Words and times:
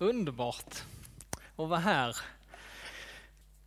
Underbart 0.00 0.82
att 1.56 1.68
vara 1.68 1.78
här. 1.78 2.16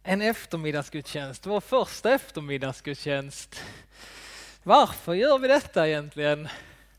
En 0.03 0.21
eftermiddagsgudstjänst, 0.21 1.45
vår 1.45 1.61
första 1.61 2.13
eftermiddagsgudstjänst. 2.13 3.63
Varför 4.63 5.13
gör 5.13 5.39
vi 5.39 5.47
detta 5.47 5.87
egentligen? 5.87 6.47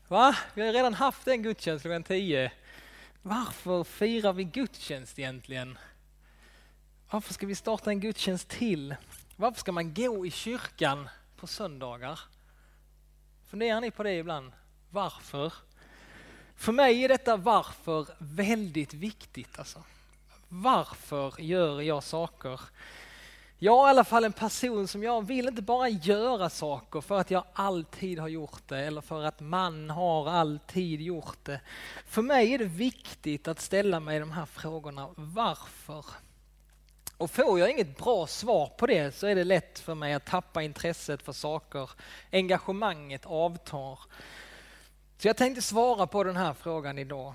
Va? 0.07 0.35
Vi 0.53 0.65
har 0.65 0.73
redan 0.73 0.93
haft 0.93 1.27
en 1.27 1.43
gudstjänst 1.43 1.81
klockan 1.81 2.03
tio. 2.03 2.51
Varför 3.21 3.83
firar 3.83 4.33
vi 4.33 4.43
gudstjänst 4.43 5.19
egentligen? 5.19 5.77
Varför 7.09 7.33
ska 7.33 7.47
vi 7.47 7.55
starta 7.55 7.89
en 7.89 7.99
gudstjänst 7.99 8.47
till? 8.47 8.95
Varför 9.35 9.59
ska 9.59 9.71
man 9.71 9.93
gå 9.93 10.25
i 10.25 10.31
kyrkan 10.31 11.09
på 11.35 11.47
söndagar? 11.47 12.19
Funderar 13.47 13.81
ni 13.81 13.91
på 13.91 14.03
det 14.03 14.13
ibland? 14.13 14.51
Varför? 14.89 15.53
För 16.59 16.71
mig 16.71 17.03
är 17.03 17.09
detta 17.09 17.37
varför 17.37 18.07
väldigt 18.17 18.93
viktigt. 18.93 19.59
Alltså. 19.59 19.83
Varför 20.49 21.41
gör 21.41 21.81
jag 21.81 22.03
saker? 22.03 22.61
Jag 23.59 23.83
är 23.83 23.87
i 23.87 23.89
alla 23.89 24.03
fall 24.03 24.23
en 24.23 24.33
person 24.33 24.87
som 24.87 25.03
jag 25.03 25.27
vill 25.27 25.47
inte 25.47 25.61
bara 25.61 25.89
göra 25.89 26.49
saker 26.49 27.01
för 27.01 27.19
att 27.19 27.31
jag 27.31 27.43
alltid 27.53 28.19
har 28.19 28.27
gjort 28.27 28.67
det 28.67 28.79
eller 28.79 29.01
för 29.01 29.23
att 29.23 29.39
man 29.39 29.89
har 29.89 30.29
alltid 30.29 31.01
gjort 31.01 31.45
det. 31.45 31.61
För 32.05 32.21
mig 32.21 32.53
är 32.53 32.57
det 32.57 32.65
viktigt 32.65 33.47
att 33.47 33.59
ställa 33.59 33.99
mig 33.99 34.19
de 34.19 34.31
här 34.31 34.45
frågorna. 34.45 35.09
Varför? 35.15 36.05
Och 37.17 37.31
får 37.31 37.59
jag 37.59 37.71
inget 37.71 37.97
bra 37.97 38.27
svar 38.27 38.67
på 38.77 38.87
det 38.87 39.15
så 39.15 39.27
är 39.27 39.35
det 39.35 39.43
lätt 39.43 39.79
för 39.79 39.95
mig 39.95 40.13
att 40.13 40.25
tappa 40.25 40.63
intresset 40.63 41.21
för 41.21 41.33
saker. 41.33 41.89
Engagemanget 42.31 43.25
avtar. 43.25 43.99
Så 45.21 45.27
jag 45.27 45.37
tänkte 45.37 45.61
svara 45.61 46.07
på 46.07 46.23
den 46.23 46.35
här 46.35 46.53
frågan 46.53 46.97
idag. 46.97 47.33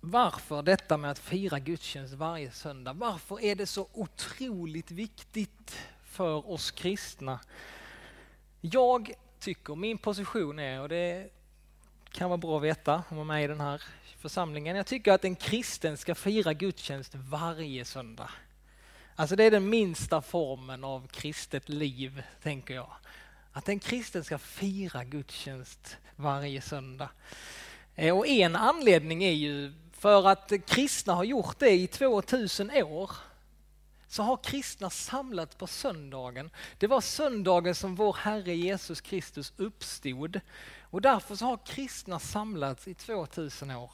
Varför 0.00 0.62
detta 0.62 0.96
med 0.96 1.10
att 1.10 1.18
fira 1.18 1.58
gudstjänst 1.58 2.14
varje 2.14 2.50
söndag? 2.50 2.92
Varför 2.92 3.40
är 3.40 3.54
det 3.54 3.66
så 3.66 3.88
otroligt 3.92 4.90
viktigt 4.90 5.78
för 6.04 6.50
oss 6.50 6.70
kristna? 6.70 7.40
Jag 8.60 9.12
tycker, 9.38 9.74
min 9.74 9.98
position 9.98 10.58
är, 10.58 10.80
och 10.80 10.88
det 10.88 11.30
kan 12.10 12.30
vara 12.30 12.38
bra 12.38 12.56
att 12.56 12.62
veta 12.62 13.02
om 13.08 13.16
man 13.16 13.20
är 13.20 13.24
med 13.24 13.44
i 13.44 13.46
den 13.46 13.60
här 13.60 13.82
församlingen, 14.18 14.76
jag 14.76 14.86
tycker 14.86 15.12
att 15.12 15.24
en 15.24 15.36
kristen 15.36 15.96
ska 15.96 16.14
fira 16.14 16.52
gudstjänst 16.52 17.14
varje 17.14 17.84
söndag. 17.84 18.30
Alltså 19.16 19.36
det 19.36 19.44
är 19.44 19.50
den 19.50 19.68
minsta 19.68 20.22
formen 20.22 20.84
av 20.84 21.06
kristet 21.06 21.68
liv, 21.68 22.22
tänker 22.42 22.74
jag. 22.74 22.90
Att 23.52 23.68
en 23.68 23.78
kristen 23.78 24.24
ska 24.24 24.38
fira 24.38 25.04
gudstjänst 25.04 25.96
varje 26.16 26.60
söndag. 26.60 27.08
Eh, 27.94 28.18
och 28.18 28.26
en 28.26 28.56
anledning 28.56 29.24
är 29.24 29.32
ju 29.32 29.72
för 29.92 30.28
att 30.28 30.52
kristna 30.66 31.14
har 31.14 31.24
gjort 31.24 31.58
det 31.58 31.70
i 31.70 31.86
2000 31.86 32.70
år. 32.70 33.10
Så 34.08 34.22
har 34.22 34.36
kristna 34.36 34.90
samlats 34.90 35.56
på 35.56 35.66
söndagen. 35.66 36.50
Det 36.78 36.86
var 36.86 37.00
söndagen 37.00 37.74
som 37.74 37.94
vår 37.94 38.12
Herre 38.12 38.54
Jesus 38.54 39.00
Kristus 39.00 39.52
uppstod. 39.56 40.40
Och 40.80 41.02
därför 41.02 41.34
så 41.34 41.44
har 41.44 41.58
kristna 41.66 42.18
samlats 42.18 42.88
i 42.88 42.94
2000 42.94 43.70
år. 43.70 43.90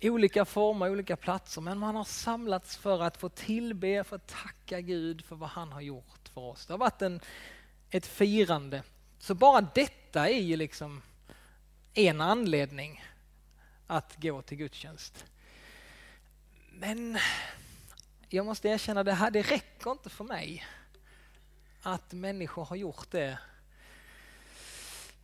Olika 0.00 0.44
former, 0.44 0.90
olika 0.90 1.16
platser, 1.16 1.60
men 1.60 1.78
man 1.78 1.96
har 1.96 2.04
samlats 2.04 2.76
för 2.76 3.02
att 3.02 3.16
få 3.16 3.28
tillbe, 3.28 4.04
för 4.04 4.16
att 4.16 4.26
tacka 4.26 4.80
Gud 4.80 5.24
för 5.24 5.36
vad 5.36 5.48
han 5.48 5.72
har 5.72 5.80
gjort 5.80 6.28
för 6.34 6.40
oss. 6.40 6.66
Det 6.66 6.72
har 6.72 6.78
varit 6.78 7.02
en, 7.02 7.20
ett 7.90 8.06
firande. 8.06 8.82
Så 9.18 9.34
bara 9.34 9.60
detta 9.60 10.28
är 10.28 10.40
ju 10.40 10.56
liksom 10.56 11.02
en 11.94 12.20
anledning 12.20 13.04
att 13.86 14.16
gå 14.16 14.42
till 14.42 14.56
gudstjänst. 14.56 15.24
Men 16.72 17.18
jag 18.28 18.46
måste 18.46 18.68
erkänna, 18.68 19.04
det 19.04 19.12
här 19.12 19.30
det 19.30 19.42
räcker 19.42 19.90
inte 19.90 20.10
för 20.10 20.24
mig 20.24 20.66
att 21.82 22.12
människor 22.12 22.64
har 22.64 22.76
gjort 22.76 23.10
det. 23.10 23.38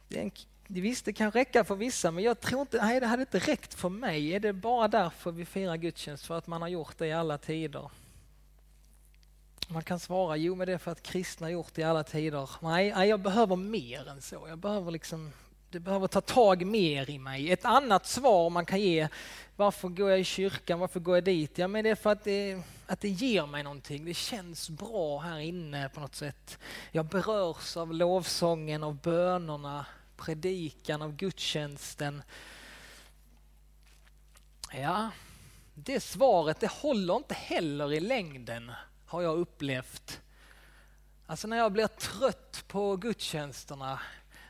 det, 0.08 0.30
det 0.66 0.80
visst, 0.80 1.04
det 1.04 1.12
kan 1.12 1.30
räcka 1.30 1.64
för 1.64 1.74
vissa, 1.74 2.10
men 2.10 2.24
jag 2.24 2.40
tror 2.40 2.60
inte, 2.60 2.84
nej 2.84 3.00
det 3.00 3.06
hade 3.06 3.22
inte 3.22 3.38
räckt 3.38 3.74
för 3.74 3.88
mig. 3.88 4.34
Är 4.34 4.40
det 4.40 4.52
bara 4.52 4.88
därför 4.88 5.32
vi 5.32 5.44
firar 5.44 5.76
gudstjänst, 5.76 6.26
för 6.26 6.38
att 6.38 6.46
man 6.46 6.62
har 6.62 6.68
gjort 6.68 6.98
det 6.98 7.06
i 7.06 7.12
alla 7.12 7.38
tider? 7.38 7.90
Man 9.68 9.82
kan 9.82 10.00
svara, 10.00 10.36
jo 10.36 10.54
men 10.54 10.66
det 10.66 10.72
är 10.72 10.78
för 10.78 10.90
att 10.90 11.02
kristna 11.02 11.50
gjort 11.50 11.74
det 11.74 11.80
i 11.80 11.84
alla 11.84 12.04
tider. 12.04 12.50
Nej, 12.60 12.92
nej 12.96 13.08
jag 13.08 13.20
behöver 13.20 13.56
mer 13.56 14.08
än 14.08 14.22
så. 14.22 14.44
Jag 14.48 14.58
behöver 14.58 14.90
liksom 14.90 15.32
det 15.72 15.80
behöver 15.80 16.06
ta 16.06 16.20
tag 16.20 16.66
mer 16.66 17.10
i 17.10 17.18
mig. 17.18 17.52
Ett 17.52 17.64
annat 17.64 18.06
svar 18.06 18.50
man 18.50 18.66
kan 18.66 18.80
ge, 18.80 19.08
varför 19.56 19.88
går 19.88 20.10
jag 20.10 20.20
i 20.20 20.24
kyrkan, 20.24 20.78
varför 20.78 21.00
går 21.00 21.16
jag 21.16 21.24
dit? 21.24 21.58
Ja, 21.58 21.68
men 21.68 21.84
det 21.84 21.90
är 21.90 21.94
för 21.94 22.12
att 22.12 22.24
det, 22.24 22.62
att 22.86 23.00
det 23.00 23.08
ger 23.08 23.46
mig 23.46 23.62
någonting. 23.62 24.04
Det 24.04 24.14
känns 24.14 24.70
bra 24.70 25.18
här 25.18 25.38
inne 25.38 25.88
på 25.88 26.00
något 26.00 26.14
sätt. 26.14 26.58
Jag 26.90 27.06
berörs 27.06 27.76
av 27.76 27.94
lovsången, 27.94 28.82
av 28.82 28.94
bönerna, 28.94 29.86
predikan, 30.16 31.02
av 31.02 31.16
gudstjänsten. 31.16 32.22
Ja, 34.72 35.10
det 35.74 36.00
svaret 36.00 36.60
det 36.60 36.70
håller 36.70 37.16
inte 37.16 37.34
heller 37.34 37.92
i 37.92 38.00
längden, 38.00 38.72
har 39.12 39.22
jag 39.22 39.38
upplevt. 39.38 40.20
Alltså 41.26 41.48
när 41.48 41.56
jag 41.56 41.72
blir 41.72 41.86
trött 41.86 42.64
på 42.68 42.96
gudstjänsterna, 42.96 44.00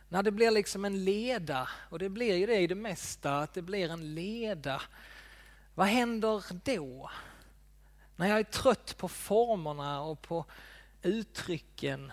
när 0.09 0.23
det 0.23 0.31
blir 0.31 0.51
liksom 0.51 0.85
en 0.85 1.05
leda, 1.05 1.69
och 1.91 1.99
det 1.99 2.09
blir 2.09 2.37
ju 2.37 2.47
det 2.47 2.57
i 2.57 2.67
det 2.67 2.75
mesta, 2.75 3.39
att 3.39 3.55
det 3.55 3.63
blir 3.63 3.91
en 3.91 4.15
leda. 4.15 4.83
Vad 5.75 5.87
händer 5.87 6.45
då? 6.65 7.11
När 8.17 8.29
jag 8.29 8.39
är 8.39 8.45
trött 8.45 8.97
på 8.97 9.09
formerna 9.09 10.01
och 10.01 10.23
på 10.23 10.45
uttrycken. 11.03 12.13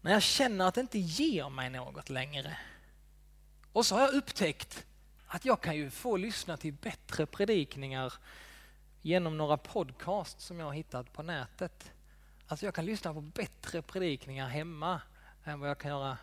När 0.00 0.12
jag 0.12 0.22
känner 0.22 0.68
att 0.68 0.74
det 0.74 0.80
inte 0.80 0.98
ger 0.98 1.50
mig 1.50 1.70
något 1.70 2.10
längre. 2.10 2.58
Och 3.72 3.86
så 3.86 3.94
har 3.94 4.02
jag 4.02 4.14
upptäckt 4.14 4.86
att 5.26 5.44
jag 5.44 5.60
kan 5.60 5.76
ju 5.76 5.90
få 5.90 6.16
lyssna 6.16 6.56
till 6.56 6.72
bättre 6.72 7.26
predikningar 7.26 8.14
genom 9.06 9.36
några 9.36 9.56
podcast 9.56 10.40
som 10.40 10.58
jag 10.58 10.66
har 10.66 10.72
hittat 10.72 11.12
på 11.12 11.22
nätet. 11.22 11.92
Alltså 12.46 12.66
jag 12.66 12.74
kan 12.74 12.84
lyssna 12.84 13.14
på 13.14 13.20
bättre 13.20 13.82
predikningar 13.82 14.48
hemma 14.48 15.00
än 15.44 15.60
vad 15.60 15.70
jag 15.70 15.78
kan 15.78 15.90
göra 15.90 16.18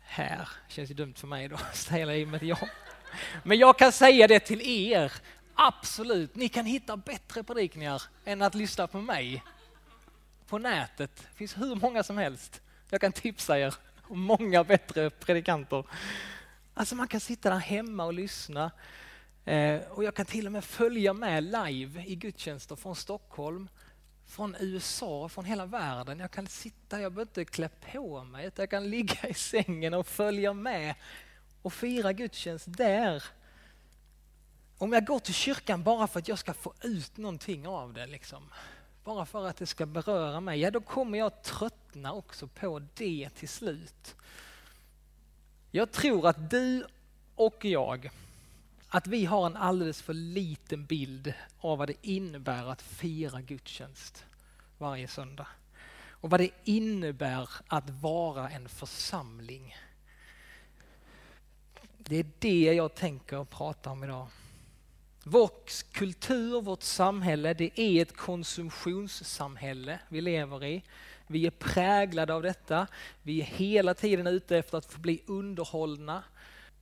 här. 0.00 0.48
Känns 0.68 0.90
ju 0.90 0.94
dumt 0.94 1.14
för 1.14 1.26
mig 1.26 1.48
då 1.48 1.56
att 1.70 1.76
ställa 1.76 2.16
in 2.16 2.30
med 2.30 2.42
jag. 2.42 2.68
Men 3.42 3.58
jag 3.58 3.78
kan 3.78 3.92
säga 3.92 4.26
det 4.26 4.40
till 4.40 4.62
er. 4.62 5.12
Absolut, 5.54 6.34
ni 6.34 6.48
kan 6.48 6.66
hitta 6.66 6.96
bättre 6.96 7.42
predikningar 7.42 8.02
än 8.24 8.42
att 8.42 8.54
lyssna 8.54 8.86
på 8.86 9.00
mig 9.00 9.42
på 10.46 10.58
nätet. 10.58 11.16
Det 11.16 11.36
finns 11.36 11.58
hur 11.58 11.74
många 11.74 12.02
som 12.02 12.18
helst. 12.18 12.60
Jag 12.90 13.00
kan 13.00 13.12
tipsa 13.12 13.58
er 13.58 13.74
om 14.02 14.20
många 14.20 14.64
bättre 14.64 15.10
predikanter. 15.10 15.84
Alltså 16.74 16.94
man 16.94 17.08
kan 17.08 17.20
sitta 17.20 17.50
där 17.50 17.58
hemma 17.58 18.04
och 18.04 18.14
lyssna. 18.14 18.70
Eh, 19.48 19.80
och 19.90 20.04
jag 20.04 20.14
kan 20.14 20.26
till 20.26 20.46
och 20.46 20.52
med 20.52 20.64
följa 20.64 21.12
med 21.12 21.44
live 21.44 22.04
i 22.06 22.14
gudstjänster 22.14 22.76
från 22.76 22.96
Stockholm 22.96 23.68
från 24.26 24.56
USA, 24.60 25.28
från 25.28 25.44
hela 25.44 25.66
världen. 25.66 26.20
Jag 26.20 26.30
kan 26.30 26.46
sitta, 26.46 27.00
jag 27.00 27.12
behöver 27.12 27.30
inte 27.30 27.44
klä 27.44 27.68
på 27.92 28.24
mig, 28.24 28.46
utan 28.46 28.62
jag 28.62 28.70
kan 28.70 28.90
ligga 28.90 29.28
i 29.28 29.34
sängen 29.34 29.94
och 29.94 30.06
följa 30.06 30.52
med 30.52 30.94
och 31.62 31.72
fira 31.72 32.12
gudstjänst 32.12 32.66
där. 32.68 33.24
Om 34.78 34.92
jag 34.92 35.06
går 35.06 35.18
till 35.18 35.34
kyrkan 35.34 35.82
bara 35.82 36.06
för 36.06 36.18
att 36.18 36.28
jag 36.28 36.38
ska 36.38 36.54
få 36.54 36.74
ut 36.82 37.16
någonting 37.16 37.66
av 37.66 37.92
det, 37.92 38.06
liksom, 38.06 38.48
bara 39.04 39.26
för 39.26 39.46
att 39.46 39.56
det 39.56 39.66
ska 39.66 39.86
beröra 39.86 40.40
mig, 40.40 40.60
ja 40.60 40.70
då 40.70 40.80
kommer 40.80 41.18
jag 41.18 41.42
tröttna 41.42 42.12
också 42.12 42.46
på 42.46 42.82
det 42.94 43.30
till 43.34 43.48
slut. 43.48 44.16
Jag 45.70 45.92
tror 45.92 46.28
att 46.28 46.50
du 46.50 46.86
och 47.34 47.64
jag, 47.64 48.10
att 48.88 49.06
vi 49.06 49.24
har 49.24 49.46
en 49.46 49.56
alldeles 49.56 50.02
för 50.02 50.14
liten 50.14 50.86
bild 50.86 51.34
av 51.60 51.78
vad 51.78 51.88
det 51.88 52.06
innebär 52.06 52.66
att 52.66 52.82
fira 52.82 53.40
gudstjänst 53.40 54.24
varje 54.78 55.08
söndag. 55.08 55.46
Och 56.20 56.30
vad 56.30 56.40
det 56.40 56.50
innebär 56.64 57.48
att 57.66 57.90
vara 57.90 58.50
en 58.50 58.68
församling. 58.68 59.76
Det 61.98 62.16
är 62.16 62.26
det 62.38 62.62
jag 62.62 62.94
tänker 62.94 63.44
prata 63.44 63.90
om 63.90 64.04
idag. 64.04 64.26
Vår 65.24 65.50
kultur, 65.92 66.60
vårt 66.60 66.82
samhälle, 66.82 67.54
det 67.54 67.80
är 67.80 68.02
ett 68.02 68.16
konsumtionssamhälle 68.16 70.00
vi 70.08 70.20
lever 70.20 70.64
i. 70.64 70.82
Vi 71.26 71.46
är 71.46 71.50
präglade 71.50 72.34
av 72.34 72.42
detta. 72.42 72.86
Vi 73.22 73.40
är 73.40 73.44
hela 73.44 73.94
tiden 73.94 74.26
ute 74.26 74.58
efter 74.58 74.78
att 74.78 74.92
få 74.92 74.98
bli 74.98 75.22
underhållna 75.26 76.22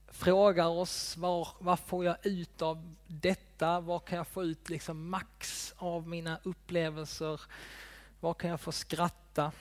frågar 0.08 0.66
oss 0.66 1.16
var, 1.16 1.48
vad 1.58 1.78
får 1.78 2.04
jag 2.04 2.16
ut 2.26 2.62
av 2.62 2.94
detta? 3.06 3.80
Vad 3.80 4.04
kan 4.04 4.18
jag 4.18 4.26
få 4.26 4.44
ut 4.44 4.70
liksom 4.70 5.08
max 5.08 5.74
av 5.76 6.08
mina 6.08 6.38
upplevelser? 6.42 7.40
Var 8.20 8.34
kan 8.34 8.50
jag 8.50 8.60
få 8.60 8.72
skratta? 8.72 9.52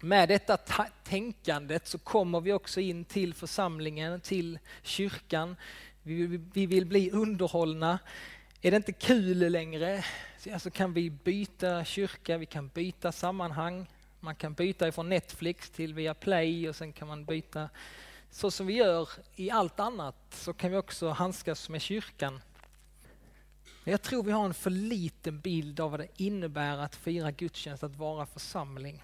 Med 0.00 0.28
detta 0.28 0.56
tänkandet 1.04 1.86
så 1.86 1.98
kommer 1.98 2.40
vi 2.40 2.52
också 2.52 2.80
in 2.80 3.04
till 3.04 3.34
församlingen, 3.34 4.20
till 4.20 4.58
kyrkan. 4.82 5.56
Vi, 6.02 6.40
vi 6.52 6.66
vill 6.66 6.86
bli 6.86 7.10
underhållna. 7.10 7.98
är 8.60 8.70
det 8.70 8.76
inte 8.76 8.92
kul 8.92 9.38
längre 9.52 10.04
så 10.58 10.70
kan 10.70 10.92
vi 10.92 11.10
byta 11.10 11.84
kyrka, 11.84 12.38
vi 12.38 12.46
kan 12.46 12.68
byta 12.68 13.12
sammanhang. 13.12 13.86
Man 14.20 14.34
kan 14.34 14.54
byta 14.54 14.88
ifrån 14.88 15.08
Netflix 15.08 15.70
till 15.70 15.94
Viaplay 15.94 16.68
och 16.68 16.76
sen 16.76 16.92
kan 16.92 17.08
man 17.08 17.24
byta. 17.24 17.68
Så 18.34 18.50
som 18.50 18.66
vi 18.66 18.72
gör 18.72 19.08
i 19.36 19.50
allt 19.50 19.80
annat 19.80 20.16
så 20.30 20.52
kan 20.52 20.70
vi 20.70 20.76
också 20.76 21.08
handskas 21.08 21.68
med 21.68 21.82
kyrkan. 21.82 22.40
Jag 23.84 24.02
tror 24.02 24.22
vi 24.22 24.32
har 24.32 24.44
en 24.44 24.54
för 24.54 24.70
liten 24.70 25.40
bild 25.40 25.80
av 25.80 25.90
vad 25.90 26.00
det 26.00 26.08
innebär 26.16 26.78
att 26.78 26.96
fira 26.96 27.30
gudstjänst, 27.30 27.82
att 27.82 27.96
vara 27.96 28.26
församling. 28.26 29.02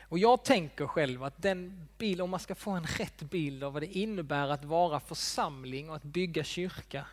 Och 0.00 0.18
jag 0.18 0.44
tänker 0.44 0.86
själv 0.86 1.24
att 1.24 1.42
den 1.42 1.88
bild, 1.98 2.20
om 2.20 2.30
man 2.30 2.40
ska 2.40 2.54
få 2.54 2.70
en 2.70 2.86
rätt 2.86 3.22
bild 3.22 3.64
av 3.64 3.72
vad 3.72 3.82
det 3.82 3.98
innebär 3.98 4.48
att 4.48 4.64
vara 4.64 5.00
församling 5.00 5.90
och 5.90 5.96
att 5.96 6.02
bygga 6.02 6.44
kyrka, 6.44 7.06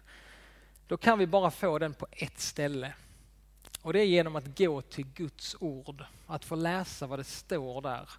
då 0.88 0.98
kan 0.98 1.20
vi 1.20 1.28
bara 1.28 1.52
få 1.52 1.80
den 1.80 1.94
på 1.94 2.08
ett 2.12 2.40
ställe. 2.40 2.94
Och 3.82 3.94
det 3.94 4.00
är 4.00 4.06
genom 4.06 4.36
att 4.36 4.58
gå 4.58 4.82
till 4.82 5.06
Guds 5.06 5.56
ord, 5.60 6.04
att 6.28 6.46
få 6.46 6.56
läsa 6.56 7.08
vad 7.08 7.20
det 7.20 7.24
står 7.24 7.82
där. 7.82 8.10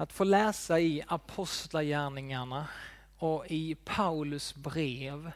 Att 0.00 0.12
få 0.12 0.24
läsa 0.24 0.80
i 0.80 1.02
Apostlagärningarna 1.06 2.68
och 3.18 3.46
i 3.46 3.74
Paulus 3.74 4.54
brev 4.54 5.32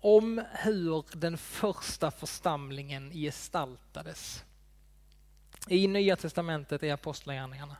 om 0.00 0.44
hur 0.52 1.04
den 1.12 1.38
första 1.38 2.10
församlingen 2.10 3.10
gestaltades. 3.10 4.44
I 5.68 5.86
Nya 5.86 6.16
Testamentet 6.16 6.82
i 6.82 6.90
Apostlagärningarna. 6.90 7.76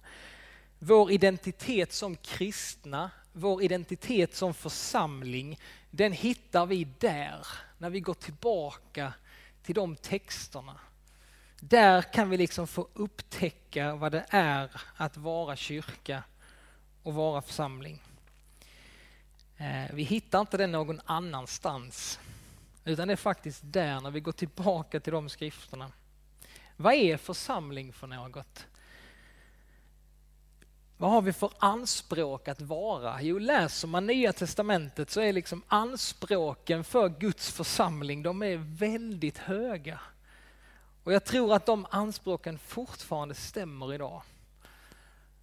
Vår 0.79 1.12
identitet 1.12 1.93
som 1.93 2.17
kristna, 2.17 3.11
vår 3.32 3.62
identitet 3.62 4.37
som 4.37 4.55
församling, 4.55 5.61
den 5.91 6.12
hittar 6.12 6.67
vi 6.67 6.85
där, 6.85 7.47
när 7.79 7.91
vi 7.91 8.00
går 8.00 8.14
tillbaka 8.14 9.12
till 9.62 9.75
de 9.75 9.97
texterna. 9.97 10.81
Där 11.60 12.02
kan 12.02 12.31
vi 12.31 12.37
liksom 12.37 12.66
få 12.66 12.88
upptäcka 12.94 13.94
vad 13.94 14.12
det 14.12 14.25
är 14.28 14.82
att 14.96 15.16
vara 15.16 15.56
kyrka 15.56 16.22
och 17.02 17.14
vara 17.14 17.43
församling. 17.43 18.02
Eh, 19.56 19.94
vi 19.94 20.02
hittar 20.02 20.40
inte 20.40 20.56
det 20.56 20.66
någon 20.66 21.00
annanstans, 21.05 22.20
utan 22.84 23.08
det 23.08 23.14
är 23.14 23.16
faktiskt 23.16 23.60
där 23.64 24.00
när 24.00 24.10
vi 24.10 24.20
går 24.20 24.32
tillbaka 24.32 25.00
till 25.00 25.12
de 25.12 25.28
skrifterna. 25.28 25.93
Vad 26.76 26.94
är 26.94 27.16
församling 27.16 27.93
för 27.93 28.06
något? 28.06 28.66
Vad 30.96 31.11
har 31.11 31.22
vi 31.22 31.32
för 31.32 31.50
anspråk 31.58 32.49
att 32.49 32.61
vara? 32.61 33.22
Jo, 33.22 33.38
läser 33.38 33.88
man 33.88 34.06
Nya 34.06 34.32
Testamentet 34.32 35.11
så 35.11 35.20
är 35.20 35.32
liksom 35.32 35.62
anspråken 35.69 36.84
för 36.84 37.08
Guds 37.08 37.52
församling, 37.52 38.22
de 38.22 38.43
är 38.43 38.56
väldigt 38.56 39.38
höga. 39.38 40.00
Och 41.08 41.14
jag 41.14 41.25
tror 41.25 41.55
att 41.55 41.66
de 41.66 41.87
anspråken 41.90 42.58
fortfarande 42.58 43.34
stämmer 43.34 43.94
idag. 43.94 44.22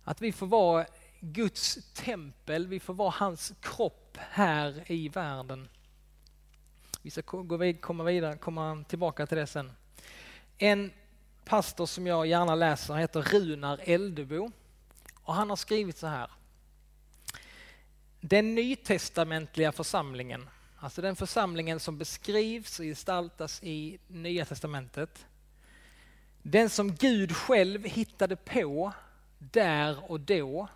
Att 0.04 0.22
vi 0.22 0.32
får 0.32 0.48
vara 0.48 0.86
Guds 1.20 1.94
tempel, 1.94 2.68
vi 2.68 2.80
får 2.80 2.94
vara 2.94 3.10
hans 3.10 3.54
kropp 3.62 4.18
här 4.18 4.92
i 4.92 5.10
världen. 5.10 5.70
Vi 7.02 7.10
ska 7.10 7.22
komma 7.82 8.04
vidare, 8.04 8.38
komma 8.38 8.84
tillbaka 8.88 9.28
till 9.28 9.38
det 9.38 9.48
sen. 9.48 9.72
En 10.58 10.92
pastor 11.46 11.86
som 11.86 12.08
jag 12.08 12.28
gärna 12.28 12.56
läser 12.56 12.94
heter 12.94 13.22
Runar 13.22 13.80
Eldebo 13.84 14.52
och 15.24 15.34
han 15.34 15.50
har 15.50 15.58
skrivit 15.58 15.98
så 15.98 16.08
här. 16.08 16.32
Den 18.20 18.56
nytestamentliga 18.56 19.72
församlingen, 19.72 20.50
alltså 20.78 21.02
den 21.02 21.16
församlingen 21.16 21.80
som 21.80 21.98
beskrivs 21.98 22.80
och 22.80 22.86
gestaltas 22.86 23.64
i 23.64 24.00
Nya 24.08 24.46
testamentet, 24.46 25.26
den 26.48 26.70
som 26.70 26.96
Gud 26.96 27.36
själv 27.36 27.86
hittade 27.86 28.36
på 28.36 28.94
där 29.40 30.12
och 30.12 30.20
då. 30.20 30.68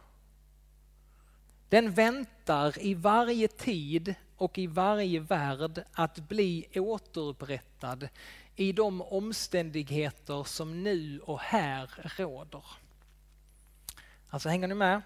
Den 1.69 1.91
väntar 1.91 2.79
i 2.79 2.93
varje 2.93 3.47
tid 3.47 4.15
och 4.37 4.57
i 4.57 4.67
varje 4.67 5.19
värld 5.19 5.83
att 5.91 6.19
bli 6.19 6.65
återupprättad 6.75 8.09
i 8.55 8.71
de 8.71 9.01
omständigheter 9.01 10.43
som 10.43 10.83
nu 10.83 11.19
och 11.19 11.39
här 11.39 11.89
råder. 12.17 12.63
Alltså 14.29 14.49
hänger 14.49 14.67
ni 14.67 14.75
med? 14.75 15.01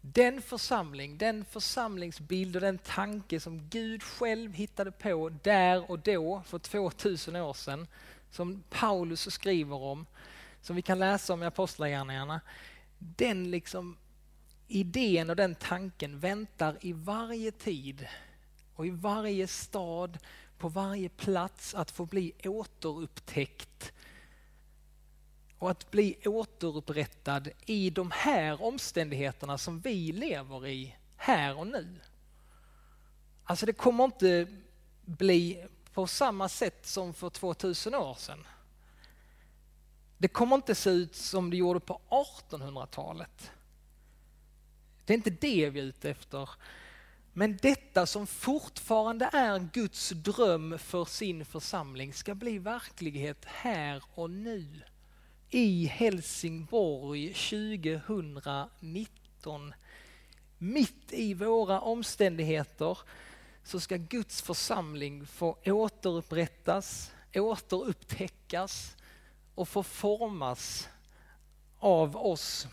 Den 0.00 0.42
församling, 0.42 1.18
den 1.18 1.44
församlingsbild 1.44 2.56
och 2.56 2.62
den 2.62 2.78
tanke 2.78 3.40
som 3.40 3.68
Gud 3.68 4.02
själv 4.02 4.52
hittade 4.52 4.90
på 4.90 5.28
där 5.42 5.90
och 5.90 5.98
då 5.98 6.42
för 6.46 6.58
2000 6.58 7.36
år 7.36 7.54
sedan 7.54 7.86
som 8.34 8.62
Paulus 8.70 9.32
skriver 9.32 9.76
om, 9.76 10.06
som 10.60 10.76
vi 10.76 10.82
kan 10.82 10.98
läsa 10.98 11.32
om 11.32 11.42
i 11.42 11.46
Apostlagärningarna, 11.46 12.40
den 12.98 13.50
liksom 13.50 13.96
idén 14.68 15.30
och 15.30 15.36
den 15.36 15.54
tanken 15.54 16.18
väntar 16.18 16.78
i 16.80 16.92
varje 16.92 17.52
tid 17.52 18.06
och 18.74 18.86
i 18.86 18.90
varje 18.90 19.46
stad, 19.46 20.18
på 20.58 20.68
varje 20.68 21.08
plats 21.08 21.74
att 21.74 21.90
få 21.90 22.06
bli 22.06 22.32
återupptäckt 22.44 23.92
och 25.58 25.70
att 25.70 25.90
bli 25.90 26.16
återupprättad 26.24 27.48
i 27.66 27.90
de 27.90 28.10
här 28.10 28.62
omständigheterna 28.62 29.58
som 29.58 29.80
vi 29.80 30.12
lever 30.12 30.66
i 30.66 30.96
här 31.16 31.58
och 31.58 31.66
nu. 31.66 32.00
Alltså 33.44 33.66
det 33.66 33.72
kommer 33.72 34.04
inte 34.04 34.46
bli 35.04 35.66
på 35.94 36.06
samma 36.06 36.48
sätt 36.48 36.86
som 36.86 37.14
för 37.14 37.30
2000 37.30 37.94
år 37.94 38.14
sedan. 38.14 38.46
Det 40.18 40.28
kommer 40.28 40.56
inte 40.56 40.74
se 40.74 40.90
ut 40.90 41.14
som 41.14 41.50
det 41.50 41.56
gjorde 41.56 41.80
på 41.80 42.00
1800-talet. 42.08 43.50
Det 45.04 45.12
är 45.12 45.16
inte 45.16 45.30
det 45.30 45.70
vi 45.70 45.80
är 45.80 45.84
ute 45.84 46.10
efter. 46.10 46.50
Men 47.32 47.58
detta 47.62 48.06
som 48.06 48.26
fortfarande 48.26 49.30
är 49.32 49.68
Guds 49.72 50.10
dröm 50.10 50.78
för 50.78 51.04
sin 51.04 51.44
församling 51.44 52.12
ska 52.12 52.34
bli 52.34 52.58
verklighet 52.58 53.44
här 53.44 54.02
och 54.14 54.30
nu. 54.30 54.82
I 55.50 55.86
Helsingborg 55.86 57.34
2019. 57.34 59.74
Mitt 60.58 61.12
i 61.12 61.34
våra 61.34 61.80
omständigheter 61.80 62.98
så 63.64 63.80
ska 63.80 63.96
Guds 63.96 64.42
församling 64.42 65.26
få 65.26 65.56
återupprättas, 65.64 67.12
återupptäckas 67.34 68.96
och 69.54 69.68
få 69.68 69.82
formas 69.82 70.88
av 71.78 72.16
oss. 72.16 72.68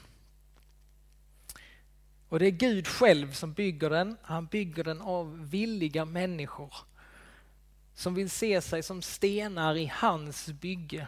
Och 2.29 2.39
det 2.39 2.45
är 2.45 2.51
Gud 2.51 2.87
själv 2.87 3.33
som 3.33 3.53
bygger 3.53 3.89
den. 3.89 4.17
Han 4.21 4.45
bygger 4.45 4.83
den 4.83 5.01
av 5.01 5.49
villiga 5.49 6.05
människor 6.05 6.73
som 7.93 8.13
vill 8.13 8.29
se 8.29 8.61
sig 8.61 8.83
som 8.83 9.01
stenar 9.01 9.77
i 9.77 9.91
hans 9.93 10.47
bygge. 10.47 11.07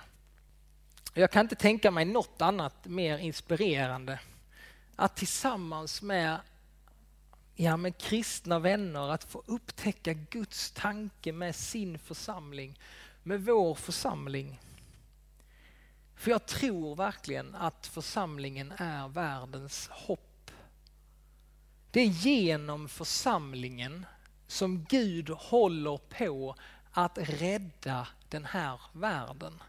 Jag 1.13 1.31
kan 1.31 1.45
inte 1.45 1.55
tänka 1.55 1.91
mig 1.91 2.05
något 2.05 2.41
annat 2.41 2.85
mer 2.85 3.17
inspirerande. 3.17 4.19
Att 4.95 5.15
tillsammans 5.15 6.01
med 6.01 6.39
ja, 7.55 7.77
med 7.77 7.97
kristna 7.97 8.59
vänner 8.59 9.11
att 9.11 9.23
få 9.23 9.43
upptäcka 9.45 10.13
Guds 10.13 10.71
tanke 10.71 11.31
med 11.31 11.55
sin 11.55 11.99
församling, 11.99 12.79
med 13.23 13.45
vår 13.45 13.75
församling. 13.75 14.59
För 16.15 16.31
jag 16.31 16.45
tror 16.45 16.95
verkligen 16.95 17.55
att 17.55 17.87
församlingen 17.87 18.71
är 18.71 19.07
världens 19.07 19.87
hopp. 19.91 20.51
Det 21.91 21.99
är 21.99 22.07
genom 22.07 22.89
församlingen 22.89 24.05
som 24.47 24.83
Gud 24.83 25.29
håller 25.29 25.97
på 25.97 26.55
att 26.91 27.17
rädda 27.17 28.07
den 28.29 28.45
här 28.45 28.81
världen. 28.91 29.63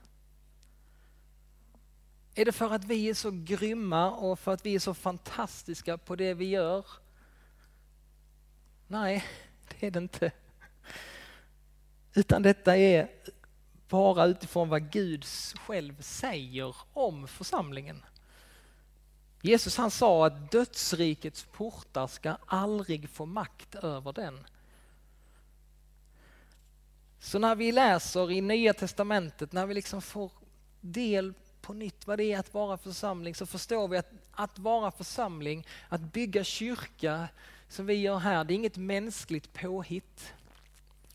Är 2.35 2.45
det 2.45 2.53
för 2.53 2.71
att 2.71 2.85
vi 2.85 3.09
är 3.09 3.15
så 3.15 3.31
grymma 3.31 4.11
och 4.11 4.39
för 4.39 4.53
att 4.53 4.67
vi 4.67 4.75
är 4.75 4.79
så 4.79 4.95
fantastiska 4.95 5.99
på 5.99 6.17
det 6.17 6.35
vi 6.35 6.45
gör? 6.45 6.87
Nej, 8.95 9.25
det 9.69 9.87
är 9.87 9.91
det 9.91 9.99
inte. 9.99 10.33
Utan 12.15 12.43
detta 12.43 12.77
är 12.77 13.11
bara 13.89 14.27
utifrån 14.27 14.69
vad 14.69 14.91
Gud 14.91 15.25
själv 15.67 16.03
säger 16.03 16.77
om 16.93 17.29
församlingen. 17.29 18.05
Jesus 19.43 19.77
han 19.77 19.91
sa 19.91 20.27
att 20.27 20.51
dödsrikets 20.51 21.47
portar 21.53 22.07
ska 22.07 22.37
aldrig 22.47 23.09
få 23.09 23.27
makt 23.27 23.75
över 23.75 24.13
den. 24.13 24.47
Så 27.19 27.39
när 27.39 27.55
vi 27.55 27.73
läser 27.73 28.31
i 28.31 28.41
Nya 28.41 28.75
Testamentet, 28.75 29.53
när 29.53 29.67
vi 29.67 29.75
liksom 29.75 30.03
får 30.03 30.33
del 30.81 31.35
på 31.61 31.73
nytt 31.73 32.07
vad 32.07 32.19
det 32.19 32.33
är 32.33 32.39
att 32.39 32.55
vara 32.55 32.79
församling, 32.79 33.35
så 33.35 33.47
förstår 33.47 33.89
vi 33.89 33.97
att 33.97 34.13
att 34.37 34.59
vara 34.59 34.91
församling, 34.91 35.67
att 35.89 36.01
bygga 36.01 36.45
kyrka, 36.45 37.29
som 37.75 37.87
vi 37.87 37.95
gör 37.95 38.19
här, 38.19 38.45
det 38.45 38.55
är 38.55 38.57
inget 38.57 38.77
mänskligt 38.77 39.53
påhitt. 39.53 40.33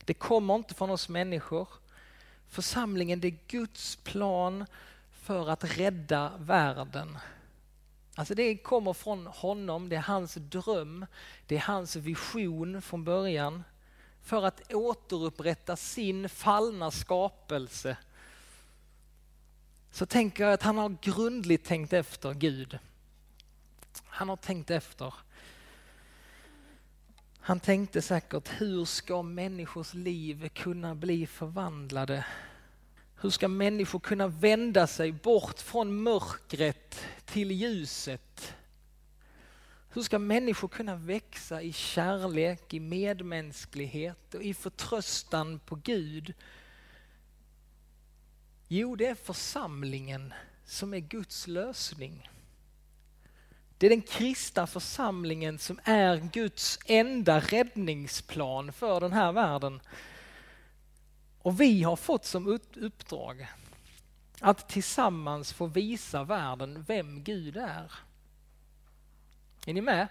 Det 0.06 0.14
kommer 0.14 0.56
inte 0.56 0.74
från 0.74 0.90
oss 0.90 1.10
människor. 1.10 1.68
Församlingen 2.48 3.22
det 3.22 3.28
är 3.28 3.38
Guds 3.48 3.96
plan 3.96 4.66
för 5.12 5.50
att 5.50 5.78
rädda 5.78 6.32
världen. 6.40 7.18
Alltså 8.16 8.36
det 8.36 8.58
kommer 8.58 8.94
från 8.94 9.28
honom, 9.28 9.90
det 9.90 9.96
är 9.96 10.02
hans 10.02 10.34
dröm, 10.34 11.06
det 11.48 11.56
är 11.56 11.60
hans 11.60 11.96
vision 11.96 12.82
från 12.82 13.04
början 13.04 13.64
för 14.22 14.46
att 14.46 14.74
återupprätta 14.74 15.76
sin 15.76 16.30
fallna 16.30 16.92
skapelse. 16.92 17.98
Så 19.92 20.06
tänker 20.06 20.44
jag 20.44 20.54
att 20.54 20.64
han 20.64 20.78
har 20.78 20.98
grundligt 21.02 21.66
tänkt 21.66 21.94
efter 21.94 22.34
Gud. 22.34 22.80
Han 24.06 24.30
har 24.30 24.38
tänkt 24.38 24.72
efter. 24.72 25.14
Han 27.50 27.60
tänkte 27.60 28.02
säkert, 28.02 28.50
hur 28.62 28.86
ska 28.86 29.22
människors 29.22 29.94
liv 29.94 30.50
kunna 30.50 30.96
bli 30.96 31.28
förvandlade? 31.28 32.26
Hur 33.22 33.30
ska 33.30 33.48
människor 33.48 34.00
kunna 34.00 34.28
vända 34.28 34.88
sig 34.88 35.12
bort 35.12 35.60
från 35.60 36.04
mörkret 36.04 37.06
till 37.26 37.52
ljuset? 37.52 38.54
Hur 39.90 40.02
ska 40.02 40.20
människor 40.20 40.68
kunna 40.68 40.96
växa 40.96 41.62
i 41.62 41.74
kärlek, 41.74 42.74
i 42.74 42.80
medmänsklighet 42.80 44.34
och 44.34 44.44
i 44.44 44.54
förtröstan 44.54 45.60
på 45.60 45.76
Gud? 45.76 46.34
Jo, 48.68 48.96
det 48.96 49.06
är 49.06 49.16
församlingen 49.16 50.34
som 50.66 50.94
är 50.94 51.00
Guds 51.00 51.48
lösning. 51.48 52.30
Det 53.80 53.86
är 53.86 53.90
den 53.90 54.02
kristna 54.02 54.68
församlingen 54.68 55.60
som 55.60 55.80
är 55.84 56.18
Guds 56.18 56.80
enda 56.86 57.40
räddningsplan 57.40 58.72
för 58.72 59.00
den 59.00 59.14
här 59.14 59.32
världen. 59.32 59.82
Och 61.42 61.62
vi 61.62 61.84
har 61.84 61.96
fått 61.96 62.26
som 62.26 62.48
uppdrag 62.76 63.48
att 64.40 64.70
tillsammans 64.70 65.54
få 65.54 65.66
visa 65.66 66.24
världen 66.24 66.86
vem 66.88 67.24
Gud 67.24 67.58
är. 67.58 67.92
Är 69.66 69.74
ni 69.74 69.82
med? 69.82 70.08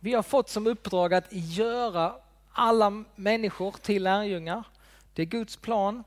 Vi 0.00 0.14
har 0.14 0.22
fått 0.22 0.48
som 0.48 0.66
uppdrag 0.66 1.14
att 1.14 1.28
göra 1.30 2.14
alla 2.52 3.04
människor 3.14 3.72
till 3.72 4.02
lärjungar. 4.02 4.64
Det 5.14 5.22
är 5.22 5.26
Guds 5.26 5.56
plan. 5.56 6.04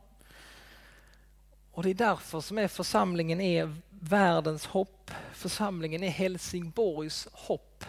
Och 1.80 1.84
det 1.84 1.90
är 1.90 1.94
därför 1.94 2.42
som 2.42 2.58
är 2.58 2.68
församlingen 2.68 3.42
är 3.42 3.76
världens 3.90 4.66
hopp. 4.66 5.12
Församlingen 5.34 6.04
är 6.04 6.10
Helsingborgs 6.10 7.28
hopp. 7.32 7.86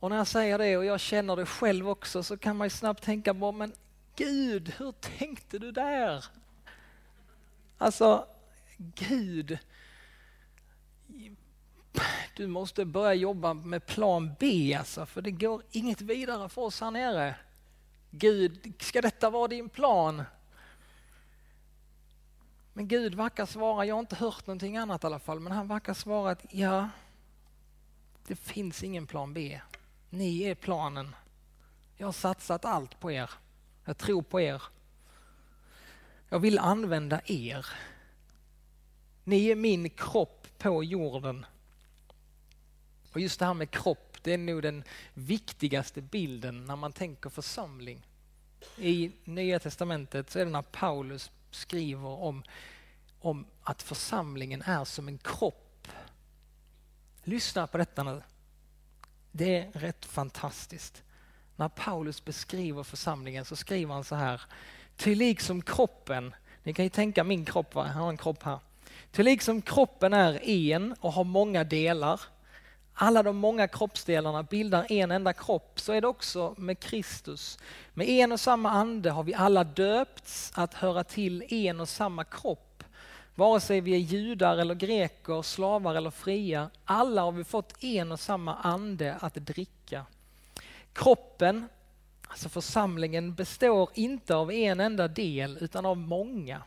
Och 0.00 0.10
när 0.10 0.16
jag 0.16 0.26
säger 0.26 0.58
det 0.58 0.76
och 0.76 0.84
jag 0.84 1.00
känner 1.00 1.36
det 1.36 1.46
själv 1.46 1.88
också 1.88 2.22
så 2.22 2.36
kan 2.36 2.56
man 2.56 2.66
ju 2.66 2.70
snabbt 2.70 3.02
tänka 3.02 3.34
på, 3.34 3.52
men 3.52 3.72
Gud, 4.16 4.72
hur 4.78 4.92
tänkte 4.92 5.58
du 5.58 5.72
där? 5.72 6.24
Alltså, 7.78 8.26
Gud, 8.76 9.58
du 12.36 12.46
måste 12.46 12.84
börja 12.84 13.14
jobba 13.14 13.54
med 13.54 13.86
plan 13.86 14.30
B 14.40 14.74
alltså, 14.78 15.06
för 15.06 15.22
det 15.22 15.30
går 15.30 15.62
inget 15.70 16.00
vidare 16.00 16.48
för 16.48 16.62
oss 16.62 16.80
här 16.80 16.90
nere. 16.90 17.34
Gud, 18.10 18.72
ska 18.78 19.02
detta 19.02 19.30
vara 19.30 19.48
din 19.48 19.68
plan? 19.68 20.24
Men 22.78 22.88
Gud 22.88 23.14
verkar 23.14 23.46
svara, 23.46 23.84
jag 23.84 23.94
har 23.94 24.00
inte 24.00 24.16
hört 24.16 24.46
någonting 24.46 24.76
annat 24.76 25.04
i 25.04 25.06
alla 25.06 25.18
fall, 25.18 25.40
men 25.40 25.52
han 25.52 25.68
verkar 25.68 25.94
svara 25.94 26.30
att 26.30 26.44
ja, 26.50 26.88
det 28.26 28.36
finns 28.36 28.82
ingen 28.82 29.06
plan 29.06 29.34
B. 29.34 29.60
Ni 30.10 30.42
är 30.42 30.54
planen. 30.54 31.14
Jag 31.96 32.06
har 32.06 32.12
satsat 32.12 32.64
allt 32.64 33.00
på 33.00 33.12
er. 33.12 33.30
Jag 33.84 33.98
tror 33.98 34.22
på 34.22 34.40
er. 34.40 34.62
Jag 36.28 36.38
vill 36.38 36.58
använda 36.58 37.20
er. 37.24 37.66
Ni 39.24 39.46
är 39.46 39.56
min 39.56 39.90
kropp 39.90 40.46
på 40.58 40.84
jorden. 40.84 41.46
Och 43.12 43.20
just 43.20 43.38
det 43.38 43.46
här 43.46 43.54
med 43.54 43.70
kropp, 43.70 44.16
det 44.22 44.32
är 44.32 44.38
nog 44.38 44.62
den 44.62 44.84
viktigaste 45.14 46.02
bilden 46.02 46.64
när 46.64 46.76
man 46.76 46.92
tänker 46.92 47.30
församling. 47.30 48.06
I 48.76 49.12
Nya 49.24 49.58
Testamentet 49.58 50.30
så 50.30 50.38
är 50.38 50.44
det 50.44 50.50
när 50.50 50.62
Paulus 50.62 51.30
skriver 51.50 52.08
om, 52.08 52.42
om 53.20 53.46
att 53.62 53.82
församlingen 53.82 54.62
är 54.62 54.84
som 54.84 55.08
en 55.08 55.18
kropp. 55.18 55.88
Lyssna 57.24 57.66
på 57.66 57.78
detta 57.78 58.02
nu. 58.02 58.22
Det 59.32 59.58
är 59.58 59.70
rätt 59.72 60.04
fantastiskt. 60.04 61.02
När 61.56 61.68
Paulus 61.68 62.24
beskriver 62.24 62.82
församlingen 62.82 63.44
så 63.44 63.56
skriver 63.56 63.94
han 63.94 64.04
så 64.04 64.14
här. 64.14 64.42
Till 64.96 65.18
liksom 65.18 65.62
kroppen, 65.62 66.34
ni 66.62 66.74
kan 66.74 66.84
ju 66.84 66.88
tänka 66.88 67.24
min 67.24 67.44
kropp, 67.44 67.74
va? 67.74 67.86
jag 67.86 67.94
har 67.94 68.08
en 68.08 68.16
kropp 68.16 68.42
här. 68.42 68.58
Till 69.10 69.24
liksom 69.24 69.62
kroppen 69.62 70.12
är 70.12 70.48
en 70.48 70.92
och 71.00 71.12
har 71.12 71.24
många 71.24 71.64
delar, 71.64 72.20
alla 73.00 73.22
de 73.22 73.36
många 73.36 73.68
kroppsdelarna 73.68 74.42
bildar 74.42 74.92
en 74.92 75.10
enda 75.10 75.32
kropp, 75.32 75.80
så 75.80 75.92
är 75.92 76.00
det 76.00 76.06
också 76.06 76.54
med 76.56 76.80
Kristus. 76.80 77.58
Med 77.94 78.08
en 78.08 78.32
och 78.32 78.40
samma 78.40 78.70
ande 78.70 79.10
har 79.10 79.22
vi 79.22 79.34
alla 79.34 79.64
döpts 79.64 80.52
att 80.54 80.74
höra 80.74 81.04
till 81.04 81.54
en 81.54 81.80
och 81.80 81.88
samma 81.88 82.24
kropp. 82.24 82.84
Vare 83.34 83.60
sig 83.60 83.80
vi 83.80 83.94
är 83.94 83.98
judar 83.98 84.56
eller 84.56 84.74
greker, 84.74 85.42
slavar 85.42 85.94
eller 85.94 86.10
fria, 86.10 86.70
alla 86.84 87.22
har 87.22 87.32
vi 87.32 87.44
fått 87.44 87.84
en 87.84 88.12
och 88.12 88.20
samma 88.20 88.54
ande 88.54 89.16
att 89.20 89.34
dricka. 89.34 90.04
Kroppen, 90.92 91.68
alltså 92.28 92.48
församlingen, 92.48 93.34
består 93.34 93.90
inte 93.94 94.34
av 94.34 94.52
en 94.52 94.80
enda 94.80 95.08
del 95.08 95.58
utan 95.60 95.86
av 95.86 95.96
många. 95.96 96.62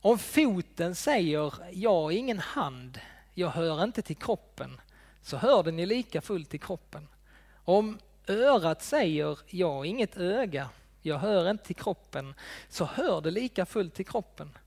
Om 0.00 0.18
foten 0.18 0.94
säger 0.94 1.52
jag 1.72 2.12
är 2.12 2.16
ingen 2.16 2.38
hand, 2.38 3.00
jag 3.34 3.48
hör 3.48 3.84
inte 3.84 4.02
till 4.02 4.16
kroppen, 4.16 4.80
så 5.26 5.36
hör 5.36 5.62
den 5.62 5.78
ju 5.78 5.86
lika 5.86 6.20
fullt 6.20 6.54
i 6.54 6.58
kroppen. 6.58 7.08
Om 7.64 7.98
örat 8.28 8.82
säger 8.82 9.38
jag 9.46 9.72
har 9.72 9.84
inget 9.84 10.16
öga, 10.16 10.68
jag 11.02 11.18
hör 11.18 11.50
inte 11.50 11.64
till 11.64 11.76
kroppen, 11.76 12.34
så 12.68 12.84
hör 12.84 13.20
det 13.20 13.30
lika 13.30 13.66
fullt 13.66 13.94
till 13.94 14.06
kroppen. 14.06 14.58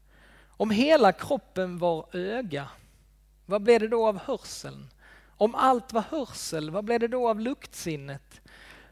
Om 0.47 0.69
hela 0.69 1.11
kroppen 1.11 1.77
var 1.77 2.05
öga, 2.15 2.67
vad 3.45 3.61
blev 3.61 3.79
det 3.79 3.87
då 3.87 4.07
av 4.07 4.17
hörseln? 4.17 4.89
Om 5.37 5.55
allt 5.55 5.93
var 5.93 6.03
hörsel, 6.09 6.69
vad 6.69 6.85
blev 6.85 6.99
det 6.99 7.07
då 7.07 7.29
av 7.29 7.39
luktsinnet? 7.39 8.41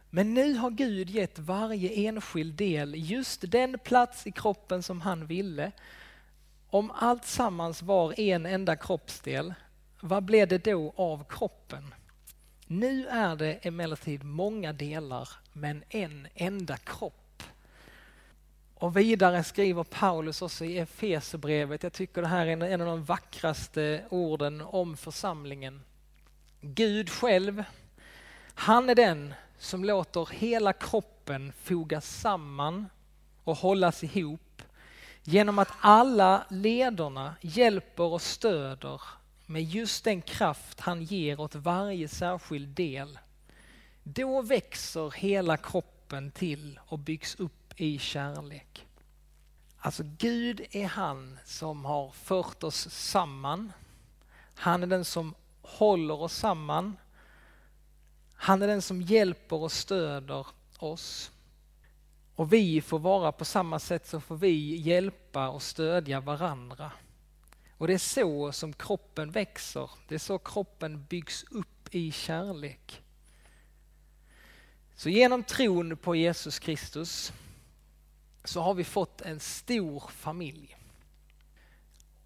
Men 0.10 0.34
nu 0.34 0.54
har 0.54 0.70
Gud 0.70 1.10
gett 1.10 1.40
varje 1.40 1.90
enskild 1.90 2.54
del 2.54 2.94
just 2.96 3.52
den 3.52 3.80
plats 3.80 4.28
i 4.28 4.32
kroppen 4.32 4.84
som 4.84 5.02
han 5.02 5.26
ville. 5.26 5.72
Om 6.70 6.92
allt 6.92 7.26
sammans 7.26 7.82
var 7.82 8.20
en 8.20 8.46
enda 8.46 8.76
kroppsdel, 8.76 9.54
vad 10.00 10.24
blev 10.24 10.48
det 10.48 10.63
då 10.63 10.94
av 10.96 11.25
kroppen? 11.30 11.94
Nu 12.68 13.08
är 13.08 13.36
det 13.36 13.54
emellertid 13.54 14.24
många 14.24 14.74
delar 14.74 15.30
men 15.54 15.84
en 15.89 16.27
enda 16.36 16.77
kropp. 16.77 17.44
Och 18.74 18.98
vidare 18.98 19.44
skriver 19.44 19.84
Paulus 19.84 20.42
också 20.42 20.66
i 20.66 20.80
Efesebrevet, 20.80 21.84
jag 21.84 21.94
tycker 21.94 22.22
det 22.22 22.27
här 22.27 22.46
är 22.46 22.63
en 22.63 22.82
av 22.82 22.88
de 22.88 23.04
vackraste 23.04 24.04
orden 24.10 24.62
om 24.62 24.98
församlingen. 24.98 25.82
Gud 26.62 27.10
själv, 27.10 27.63
han 28.54 28.89
är 28.89 28.96
den 28.96 29.34
som 29.58 29.86
låter 29.86 30.30
hela 30.34 30.74
kroppen 30.74 31.54
fogas 31.63 32.20
samman 32.20 32.89
och 33.44 33.58
hållas 33.58 34.04
ihop 34.04 34.62
genom 35.24 35.60
att 35.60 35.72
alla 35.80 36.46
lederna 36.50 37.36
hjälper 37.42 38.04
och 38.04 38.22
stöder 38.22 39.01
med 39.50 39.63
just 39.63 40.04
den 40.04 40.22
kraft 40.22 40.80
han 40.80 41.04
ger 41.04 41.39
åt 41.39 41.56
varje 41.56 42.08
särskild 42.08 42.70
del. 42.70 43.20
Då 44.04 44.42
växer 44.42 45.12
hela 45.12 45.58
kroppen 45.58 46.32
till 46.32 46.80
och 46.88 47.00
byggs 47.00 47.36
upp 47.36 47.74
i 47.75 48.00
kärlek. 48.00 48.88
Alltså 49.77 50.04
Gud 50.18 50.66
är 50.72 50.88
han 50.88 51.39
som 51.46 51.86
har 51.86 52.12
fört 52.12 52.63
oss 52.63 52.89
samman. 52.89 53.72
Han 54.56 54.84
är 54.84 54.88
den 54.88 55.06
som 55.06 55.36
håller 55.62 56.22
oss 56.22 56.36
samman. 56.36 56.98
Han 58.34 58.62
är 58.62 58.68
den 58.68 58.82
som 58.82 59.01
hjälper 59.01 59.56
och 59.56 59.72
stöder 59.72 60.48
oss. 60.80 61.32
Och 62.36 62.54
vi 62.54 62.82
får 62.82 63.00
vara 63.00 63.32
på 63.32 63.46
samma 63.46 63.80
sätt 63.80 64.08
så 64.08 64.20
får 64.20 64.38
vi 64.38 64.75
hjälpa 64.75 65.50
och 65.50 65.62
stödja 65.62 66.20
varandra. 66.20 66.92
Och 67.77 67.88
det 67.88 67.93
är 67.93 67.98
så 67.98 68.51
som 68.51 68.74
kroppen 68.74 69.31
växer. 69.31 69.89
Det 70.07 70.15
är 70.15 70.19
så 70.19 70.38
kroppen 70.38 71.05
byggs 71.10 71.46
upp 71.51 71.96
i 71.96 72.12
kärlek. 72.12 73.01
Så 74.96 75.10
genom 75.10 75.43
tron 75.43 75.98
på 75.98 76.15
Jesus 76.15 76.60
Kristus 76.60 77.34
så 78.43 78.62
har 78.62 78.74
vi 78.74 78.84
fått 78.84 79.22
en 79.22 79.39
stor 79.39 80.03
familj. 80.10 80.77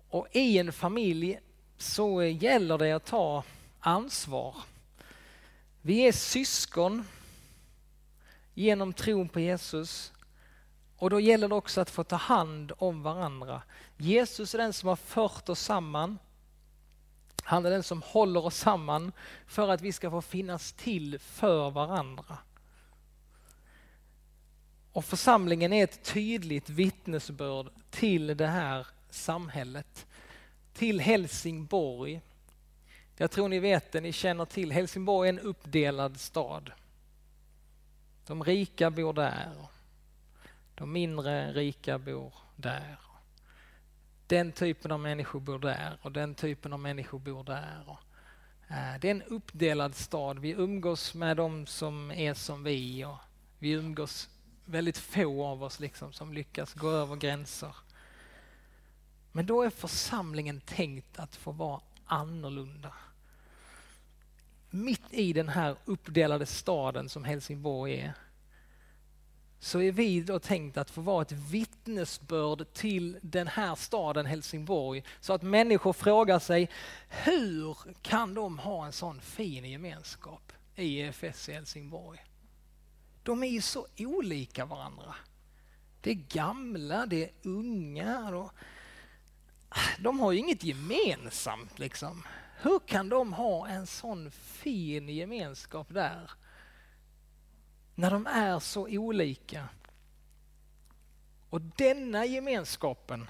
Och 0.10 0.28
i 0.32 0.58
en 0.58 0.74
familj 0.74 1.40
så 1.78 2.24
gäller 2.24 2.78
det 2.78 2.92
att 2.92 3.06
ta 3.06 3.44
ansvar. 3.80 4.56
Vi 5.82 6.08
är 6.08 6.12
syskon 6.12 7.08
genom 8.54 8.94
tron 8.94 9.30
på 9.30 9.40
Jesus. 9.40 10.12
Och 11.02 11.10
då 11.10 11.20
gäller 11.20 11.48
det 11.48 11.56
också 11.56 11.82
att 11.82 11.90
få 11.90 12.04
ta 12.04 12.16
hand 12.16 12.72
om 12.78 13.04
varandra. 13.04 13.62
Jesus 13.98 14.54
är 14.54 14.58
den 14.58 14.74
som 14.74 14.90
har 14.90 14.96
fört 14.96 15.50
oss 15.50 15.60
samman. 15.60 16.20
Han 17.44 17.66
är 17.66 17.70
den 17.70 17.84
som 17.84 18.02
håller 18.02 18.46
oss 18.46 18.58
samman 18.58 19.12
för 19.48 19.70
att 19.70 19.82
vi 19.82 19.92
ska 19.92 20.10
få 20.10 20.22
finnas 20.22 20.74
till 20.74 21.20
för 21.20 21.70
varandra. 21.70 22.38
Och 24.92 25.06
församlingen 25.06 25.74
är 25.74 25.84
ett 25.84 26.04
tydligt 26.04 26.70
vittnesbörd 26.70 27.70
till 27.90 28.38
det 28.38 28.48
här 28.48 28.88
samhället. 29.10 30.06
Till 30.74 31.00
Helsingborg. 31.00 32.22
Jag 33.18 33.32
tror 33.32 33.50
ni 33.50 33.60
vet 33.60 33.92
det, 33.92 34.02
ni 34.02 34.12
känner 34.12 34.46
till. 34.46 34.72
Helsingborg 34.72 35.30
är 35.30 35.34
en 35.34 35.40
uppdelad 35.40 36.20
stad. 36.20 36.72
De 38.28 38.44
rika 38.44 38.92
bor 38.92 39.14
där. 39.14 39.71
De 40.82 40.92
mindre 40.92 41.54
rika 41.54 42.00
bor 42.00 42.34
där. 42.56 42.98
Den 44.28 44.52
typen 44.52 44.92
av 44.92 45.00
människor 45.00 45.40
bor 45.40 45.60
där 45.60 45.98
och 46.02 46.12
den 46.12 46.36
typen 46.36 46.74
av 46.74 46.80
människor 46.80 47.20
bor 47.20 47.44
där. 47.44 47.98
Eh, 48.70 49.00
det 49.02 49.08
är 49.08 49.12
en 49.12 49.22
uppdelad 49.22 49.96
stad. 49.96 50.40
Vi 50.40 50.52
umgås 50.52 51.14
med 51.14 51.38
de 51.38 51.66
som 51.66 52.12
är 52.12 52.34
som 52.34 52.64
vi 52.64 53.06
och 53.06 53.18
vi 53.60 53.72
umgås 53.72 54.30
väldigt 54.66 54.98
få 54.98 55.46
av 55.46 55.64
oss 55.64 55.80
liksom 55.80 56.14
som 56.14 56.34
lyckas 56.34 56.74
gå 56.74 56.90
över 56.90 57.16
gränser. 57.16 57.76
Men 59.32 59.46
då 59.46 59.62
är 59.62 59.70
församlingen 59.70 60.62
tänkt 60.62 61.20
att 61.20 61.36
få 61.36 61.52
vara 61.52 61.82
annorlunda. 62.06 62.94
Mitt 64.70 65.14
i 65.14 65.34
den 65.34 65.50
här 65.50 65.76
uppdelade 65.86 66.46
staden 66.46 67.10
som 67.10 67.24
Helsingborg 67.24 68.00
är 68.00 68.14
så 69.64 69.82
är 69.82 69.92
vi 69.92 70.22
då 70.22 70.40
tänkt 70.40 70.78
att 70.78 70.92
få 70.92 71.02
vara 71.02 71.22
ett 71.22 71.32
vittnesbörd 71.32 72.74
till 72.74 73.18
den 73.22 73.48
här 73.48 73.76
staden 73.76 74.26
Helsingborg 74.26 75.04
så 75.20 75.34
att 75.34 75.42
människor 75.42 75.94
frågar 75.94 76.40
sig 76.40 76.70
hur 77.10 77.78
kan 78.02 78.34
de 78.34 78.60
ha 78.60 78.86
en 78.86 78.92
sån 78.92 79.22
fin 79.22 79.66
gemenskap 79.66 80.52
i 80.76 81.00
EFS 81.00 81.50
i 81.50 81.54
Helsingborg? 81.54 82.20
De 83.24 83.44
är 83.44 83.48
ju 83.48 83.62
så 83.62 83.88
olika 83.98 84.66
varandra. 84.66 85.16
Det 86.02 86.12
är 86.12 86.26
gamla, 86.30 87.06
det 87.06 87.24
är 87.24 87.32
unga. 87.44 88.30
Och 88.30 88.52
ah, 89.70 89.90
de 90.00 90.20
har 90.20 90.32
ju 90.32 90.40
inget 90.40 90.64
gemensamt 90.64 91.80
liksom. 91.80 92.24
Hur 92.62 92.80
kan 92.80 93.10
de 93.10 93.34
ha 93.34 93.68
en 93.68 93.88
sån 93.88 94.32
fin 94.32 95.10
gemenskap 95.10 95.88
där? 95.90 96.32
När 98.02 98.12
de 98.12 98.28
är 98.28 98.60
så 98.60 98.88
olika. 98.90 99.70
Och 101.50 101.62
denna 101.62 102.26
gemenskapen 102.26 103.30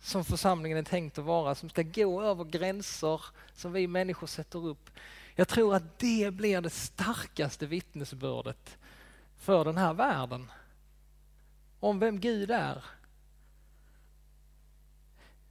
som 0.00 0.24
församlingen 0.24 0.78
är 0.78 0.82
tänkt 0.82 1.18
att 1.18 1.24
vara, 1.24 1.54
som 1.54 1.68
ska 1.68 1.82
gå 1.82 2.22
över 2.22 2.44
gränser 2.44 3.20
som 3.54 3.72
vi 3.72 3.86
människor 3.86 4.26
sätter 4.26 4.66
upp. 4.66 4.90
Jag 5.34 5.48
tror 5.48 5.74
att 5.74 5.98
det 5.98 6.34
blir 6.34 6.60
det 6.60 6.70
starkaste 6.70 7.66
vittnesbördet 7.66 8.78
för 9.36 9.64
den 9.64 9.76
här 9.76 9.94
världen. 9.94 10.50
Om 11.80 11.98
vem 11.98 12.20
Gud 12.20 12.50
är. 12.50 12.84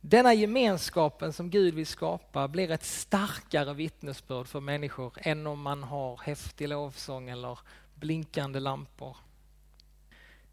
Denna 0.01 0.33
gemenskapen 0.33 1.33
som 1.33 1.49
Gud 1.49 1.73
vill 1.73 1.87
skapa 1.87 2.47
blir 2.47 2.71
ett 2.71 2.83
starkare 2.83 3.73
vittnesbörd 3.73 4.47
för 4.47 4.59
människor 4.59 5.13
än 5.17 5.47
om 5.47 5.61
man 5.61 5.83
har 5.83 6.17
häftig 6.17 6.69
lovsång 6.69 7.29
eller 7.29 7.59
blinkande 8.05 8.59
lampor. 8.59 9.17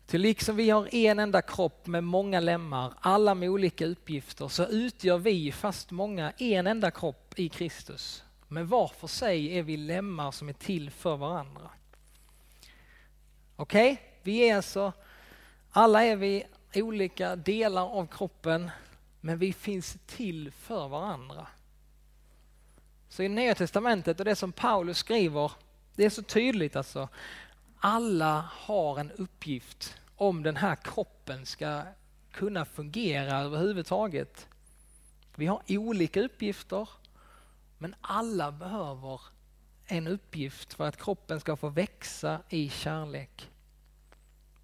Till 0.06 0.20
liksom 0.20 0.56
vi 0.56 0.70
har 0.70 0.94
en 0.94 1.18
enda 1.18 1.42
kropp 1.42 1.86
med 1.86 2.04
många 2.04 2.40
lemmar, 2.40 2.94
alla 3.00 3.34
med 3.34 3.50
olika 3.50 3.86
uppgifter, 3.86 4.48
så 4.48 4.66
utgör 4.66 5.18
vi, 5.18 5.52
fast 5.52 5.90
många, 5.90 6.30
en 6.30 6.66
enda 6.66 6.90
kropp 6.90 7.38
i 7.38 7.48
Kristus. 7.48 8.24
Men 8.48 8.66
var 8.66 8.88
för 8.88 9.06
sig 9.06 9.58
är 9.58 9.62
vi 9.62 9.76
lemmar 9.76 10.30
som 10.30 10.48
är 10.48 10.52
till 10.52 10.90
för 10.90 11.16
varandra. 11.16 11.70
Okej, 13.56 13.92
okay? 13.92 14.04
vi 14.22 14.48
är 14.48 14.56
alltså, 14.56 14.92
alla 15.70 16.04
är 16.04 16.16
vi 16.16 16.44
olika 16.74 17.36
delar 17.36 17.82
av 17.82 18.06
kroppen, 18.06 18.70
men 19.20 19.38
vi 19.38 19.52
finns 19.52 19.96
till 20.06 20.52
för 20.52 20.88
varandra. 20.88 21.46
Så 23.08 23.22
i 23.22 23.28
Nya 23.28 23.54
Testamentet 23.54 24.18
och 24.18 24.24
det 24.24 24.36
som 24.36 24.52
Paulus 24.52 24.98
skriver, 24.98 25.52
det 25.94 26.04
är 26.04 26.10
så 26.10 26.22
tydligt 26.22 26.76
alltså. 26.76 27.08
Alla 27.84 28.48
har 28.52 28.98
en 28.98 29.10
uppgift 29.10 29.94
om 30.16 30.42
den 30.42 30.56
här 30.56 30.76
kroppen 30.76 31.46
ska 31.46 31.82
kunna 32.30 32.64
fungera 32.64 33.38
överhuvudtaget. 33.38 34.48
Vi 35.36 35.46
har 35.46 35.62
olika 35.68 36.20
uppgifter, 36.20 36.88
men 37.78 37.94
alla 38.00 38.52
behöver 38.52 39.20
en 39.86 40.06
uppgift 40.06 40.74
för 40.74 40.88
att 40.88 41.02
kroppen 41.02 41.40
ska 41.40 41.56
få 41.56 41.68
växa 41.68 42.40
i 42.48 42.68
kärlek. 42.68 43.50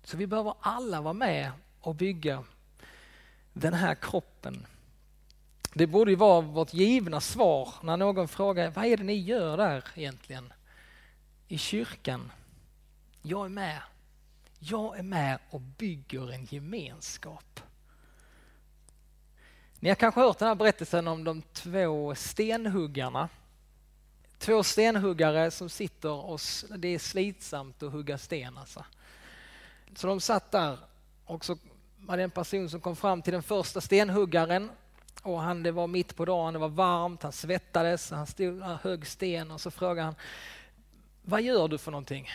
Så 0.04 0.16
vi 0.16 0.26
behöver 0.26 0.54
alla 0.60 1.00
vara 1.00 1.14
med 1.14 1.50
och 1.80 1.94
bygga 1.94 2.44
den 3.52 3.74
här 3.74 3.94
kroppen. 3.94 4.66
Det 5.74 5.86
borde 5.86 6.10
ju 6.10 6.16
vara 6.16 6.40
vårt 6.40 6.74
givna 6.74 7.20
svar 7.20 7.74
när 7.82 7.96
någon 7.96 8.28
frågar 8.28 8.70
vad 8.70 8.84
är 8.84 8.96
det 8.96 9.04
ni 9.04 9.16
gör 9.16 9.56
där 9.56 9.84
egentligen 9.94 10.52
i 11.48 11.58
kyrkan? 11.58 12.30
Jag 13.22 13.44
är 13.44 13.48
med. 13.48 13.80
Jag 14.58 14.98
är 14.98 15.02
med 15.02 15.38
och 15.50 15.60
bygger 15.60 16.32
en 16.32 16.44
gemenskap. 16.44 17.60
Ni 19.80 19.88
har 19.88 19.96
kanske 19.96 20.20
hört 20.20 20.38
den 20.38 20.48
här 20.48 20.54
berättelsen 20.54 21.08
om 21.08 21.24
de 21.24 21.42
två 21.42 22.14
stenhuggarna. 22.14 23.28
Två 24.38 24.62
stenhuggare 24.62 25.50
som 25.50 25.68
sitter 25.68 26.10
och 26.10 26.40
det 26.78 26.88
är 26.88 26.98
slitsamt 26.98 27.82
att 27.82 27.92
hugga 27.92 28.18
sten 28.18 28.58
alltså. 28.58 28.84
Så 29.96 30.06
de 30.06 30.20
satt 30.20 30.50
där 30.50 30.78
och 31.24 31.44
så 31.44 31.58
var 31.96 32.16
det 32.16 32.22
en 32.22 32.30
person 32.30 32.70
som 32.70 32.80
kom 32.80 32.96
fram 32.96 33.22
till 33.22 33.32
den 33.32 33.42
första 33.42 33.80
stenhuggaren 33.80 34.70
och 35.22 35.40
han, 35.40 35.62
det 35.62 35.72
var 35.72 35.86
mitt 35.86 36.16
på 36.16 36.24
dagen, 36.24 36.52
det 36.52 36.58
var 36.58 36.68
varmt, 36.68 37.22
han 37.22 37.32
svettades, 37.32 38.10
han 38.10 38.26
stod 38.26 38.58
där 38.60 38.78
högg 38.82 39.06
sten 39.06 39.50
och 39.50 39.60
så 39.60 39.70
frågade 39.70 40.02
han 40.02 40.14
Vad 41.22 41.42
gör 41.42 41.68
du 41.68 41.78
för 41.78 41.90
någonting? 41.90 42.28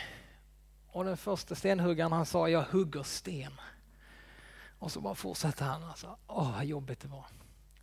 Och 0.94 1.04
den 1.04 1.16
första 1.16 1.54
stenhuggaren 1.54 2.12
han 2.12 2.26
sa 2.26 2.48
jag 2.48 2.62
hugger 2.62 3.02
sten. 3.02 3.52
Och 4.78 4.92
så 4.92 5.00
bara 5.00 5.14
fortsatte 5.14 5.64
han. 5.64 5.84
Alltså, 5.84 6.16
Åh, 6.26 6.52
vad 6.52 6.64
jobbigt 6.64 7.00
det 7.00 7.08
var. 7.08 7.24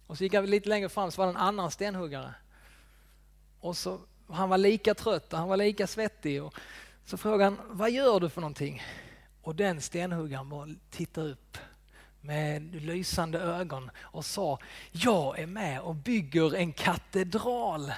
Och 0.08 0.17
så 0.17 0.24
gick 0.24 0.34
han 0.34 0.45
lite 0.45 0.69
längre 0.69 0.89
fram 0.89 1.12
så 1.12 1.21
var 1.21 1.26
det 1.28 1.32
en 1.32 1.38
annan 1.38 1.71
stenhuggare. 1.71 2.34
Och 3.60 3.78
så, 3.78 4.00
han 4.30 4.50
var 4.50 4.58
lika 4.58 4.93
trött 4.93 5.34
och 5.34 5.39
han 5.39 5.47
var 5.47 5.58
lika 5.58 5.88
svettig. 5.88 6.43
Och 6.43 6.54
så 7.06 7.17
frågade 7.17 7.43
han, 7.43 7.60
vad 7.69 7.91
gör 7.91 8.19
du 8.19 8.30
för 8.30 8.41
någonting? 8.41 8.84
Och 9.41 9.56
den 9.56 9.82
stenhuggaren 9.82 10.50
bara 10.50 10.67
tittade 10.89 11.30
upp 11.32 11.58
med 12.21 12.76
lysande 12.76 13.39
ögon 13.39 13.91
och 14.00 14.26
sa, 14.26 14.60
jag 14.91 15.39
är 15.39 15.47
med 15.47 15.82
och 15.82 15.95
bygger 15.95 16.56
en 16.56 16.74
katedral. 16.74 17.93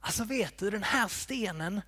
Alltså 0.00 0.24
vet 0.24 0.58
du, 0.58 0.70
den 0.70 0.82
här 0.82 1.08
stenen, 1.08 1.80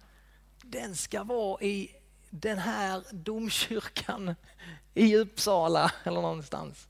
den 0.70 0.96
ska 0.96 1.24
vara 1.24 1.62
i 1.62 1.96
den 2.30 2.59
här 2.59 3.02
domkyrkan 3.11 4.35
i 4.94 5.16
Uppsala 5.16 5.92
eller 6.04 6.22
någonstans. 6.22 6.88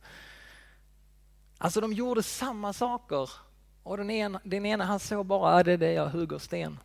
Alltså 1.59 1.81
de 1.81 1.93
gjorde 1.93 2.23
samma 2.23 2.73
saker 2.73 3.31
och 3.83 3.97
den 3.97 4.11
ena, 4.11 4.41
den 4.45 4.67
ena 4.67 4.85
han 4.85 5.01
såg 5.01 5.27
bara, 5.27 5.63
det 5.63 5.73
är 5.73 5.77
det 5.77 5.93
jag 5.93 6.09
hugger 6.09 6.39
sten. 6.39 6.79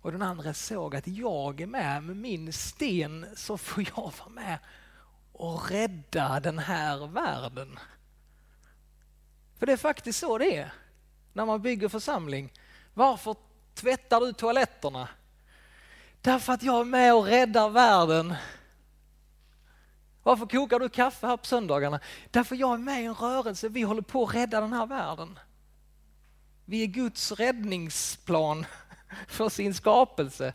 Och 0.00 0.12
den 0.12 0.22
andra 0.22 0.54
såg 0.54 0.96
att 0.96 1.06
jag 1.06 1.60
är 1.60 1.66
med 1.66 2.02
med 2.02 2.16
min 2.16 2.52
sten 2.52 3.26
så 3.36 3.58
får 3.58 3.82
jag 3.82 4.12
vara 4.18 4.28
med 4.28 4.58
och 5.32 5.70
rädda 5.70 6.40
den 6.40 6.58
här 6.58 7.06
världen. 7.06 7.78
För 9.58 9.66
det 9.66 9.72
är 9.72 9.76
faktiskt 9.76 10.18
så 10.18 10.38
det 10.38 10.56
är 10.56 10.72
när 11.32 11.46
man 11.46 11.62
bygger 11.62 11.88
församling. 11.88 12.52
Varför 12.94 13.36
tvättar 13.74 14.20
du 14.20 14.32
toaletterna? 14.32 15.08
Därför 16.26 16.52
att 16.52 16.62
jag 16.62 16.80
är 16.80 16.84
med 16.84 17.14
och 17.14 17.24
räddar 17.24 17.68
världen. 17.68 18.34
Varför 20.22 20.46
kokar 20.46 20.80
du 20.80 20.88
kaffe 20.88 21.26
här 21.26 21.36
på 21.36 21.46
söndagarna? 21.46 22.00
Därför 22.30 22.56
jag 22.56 22.74
är 22.74 22.78
med 22.78 23.02
i 23.02 23.04
en 23.04 23.14
rörelse, 23.14 23.68
vi 23.68 23.82
håller 23.82 24.02
på 24.02 24.24
att 24.24 24.34
rädda 24.34 24.60
den 24.60 24.72
här 24.72 24.86
världen. 24.86 25.38
Vi 26.64 26.82
är 26.82 26.86
Guds 26.86 27.32
räddningsplan 27.32 28.66
för 29.26 29.48
sin 29.48 29.74
skapelse. 29.74 30.54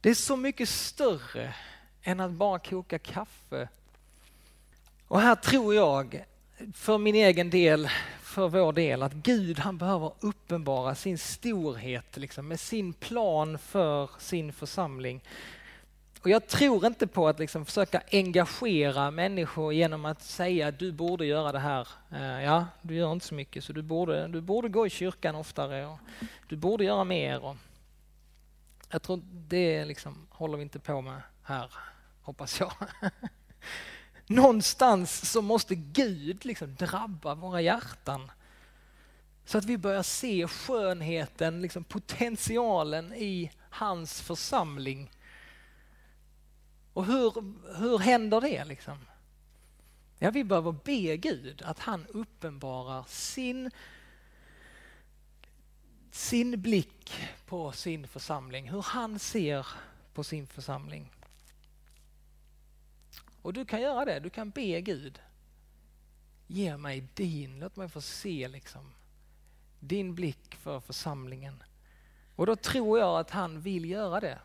Det 0.00 0.10
är 0.10 0.14
så 0.14 0.36
mycket 0.36 0.68
större 0.68 1.54
än 2.02 2.20
att 2.20 2.32
bara 2.32 2.58
koka 2.58 2.98
kaffe. 2.98 3.68
Och 5.08 5.20
här 5.20 5.34
tror 5.34 5.74
jag, 5.74 6.24
för 6.74 6.98
min 6.98 7.14
egen 7.14 7.50
del, 7.50 7.88
för 8.32 8.48
vår 8.48 8.72
del 8.72 9.02
att 9.02 9.12
Gud 9.12 9.58
han 9.58 9.78
behöver 9.78 10.12
uppenbara 10.20 10.94
sin 10.94 11.18
storhet 11.18 12.16
liksom, 12.16 12.48
med 12.48 12.60
sin 12.60 12.92
plan 12.92 13.58
för 13.58 14.10
sin 14.18 14.52
församling. 14.52 15.22
Och 16.20 16.30
jag 16.30 16.46
tror 16.46 16.86
inte 16.86 17.06
på 17.06 17.28
att 17.28 17.38
liksom 17.38 17.66
försöka 17.66 18.02
engagera 18.12 19.10
människor 19.10 19.72
genom 19.72 20.04
att 20.04 20.22
säga 20.22 20.68
att 20.68 20.78
du 20.78 20.92
borde 20.92 21.26
göra 21.26 21.52
det 21.52 21.58
här. 21.58 21.88
Uh, 22.12 22.44
ja, 22.44 22.66
du 22.82 22.94
gör 22.94 23.12
inte 23.12 23.26
så 23.26 23.34
mycket 23.34 23.64
så 23.64 23.72
du 23.72 23.82
borde, 23.82 24.28
du 24.28 24.40
borde 24.40 24.68
gå 24.68 24.86
i 24.86 24.90
kyrkan 24.90 25.34
oftare 25.34 25.86
och 25.86 25.98
du 26.48 26.56
borde 26.56 26.84
göra 26.84 27.04
mer. 27.04 27.44
Och 27.44 27.56
jag 28.90 29.02
tror 29.02 29.20
det 29.24 29.84
liksom 29.84 30.26
håller 30.30 30.56
vi 30.56 30.62
inte 30.62 30.78
på 30.78 31.00
med 31.00 31.22
här, 31.42 31.72
hoppas 32.22 32.60
jag. 32.60 32.72
Någonstans 34.26 35.30
så 35.30 35.42
måste 35.42 35.74
Gud 35.74 36.44
liksom 36.44 36.74
drabba 36.74 37.34
våra 37.34 37.60
hjärtan. 37.60 38.30
Så 39.44 39.58
att 39.58 39.64
vi 39.64 39.78
börjar 39.78 40.02
se 40.02 40.48
skönheten, 40.48 41.62
liksom 41.62 41.84
potentialen 41.84 43.12
i 43.14 43.50
hans 43.70 44.20
församling. 44.20 45.10
Och 46.92 47.04
hur, 47.04 47.32
hur 47.78 47.98
händer 47.98 48.40
det? 48.40 48.64
Liksom? 48.64 48.98
Ja, 50.18 50.30
vi 50.30 50.44
behöver 50.44 50.72
be 50.72 51.16
Gud 51.16 51.62
att 51.62 51.78
han 51.78 52.06
uppenbarar 52.06 53.04
sin, 53.08 53.70
sin 56.10 56.62
blick 56.62 57.12
på 57.46 57.72
sin 57.72 58.08
församling, 58.08 58.70
hur 58.70 58.82
han 58.82 59.18
ser 59.18 59.66
på 60.14 60.24
sin 60.24 60.46
församling. 60.46 61.10
Och 63.42 63.52
du 63.52 63.64
kan 63.64 63.80
göra 63.80 64.04
det, 64.04 64.20
du 64.20 64.30
kan 64.30 64.50
be 64.50 64.80
Gud. 64.80 65.20
Ge 66.46 66.76
mig 66.76 67.08
din, 67.14 67.60
låt 67.60 67.76
mig 67.76 67.88
få 67.88 68.00
se 68.00 68.48
liksom 68.48 68.92
din 69.80 70.14
blick 70.14 70.54
för 70.54 70.80
församlingen. 70.80 71.62
Och 72.36 72.46
då 72.46 72.56
tror 72.56 72.98
jag 72.98 73.20
att 73.20 73.30
han 73.30 73.60
vill 73.60 73.90
göra 73.90 74.20
det. 74.20 74.38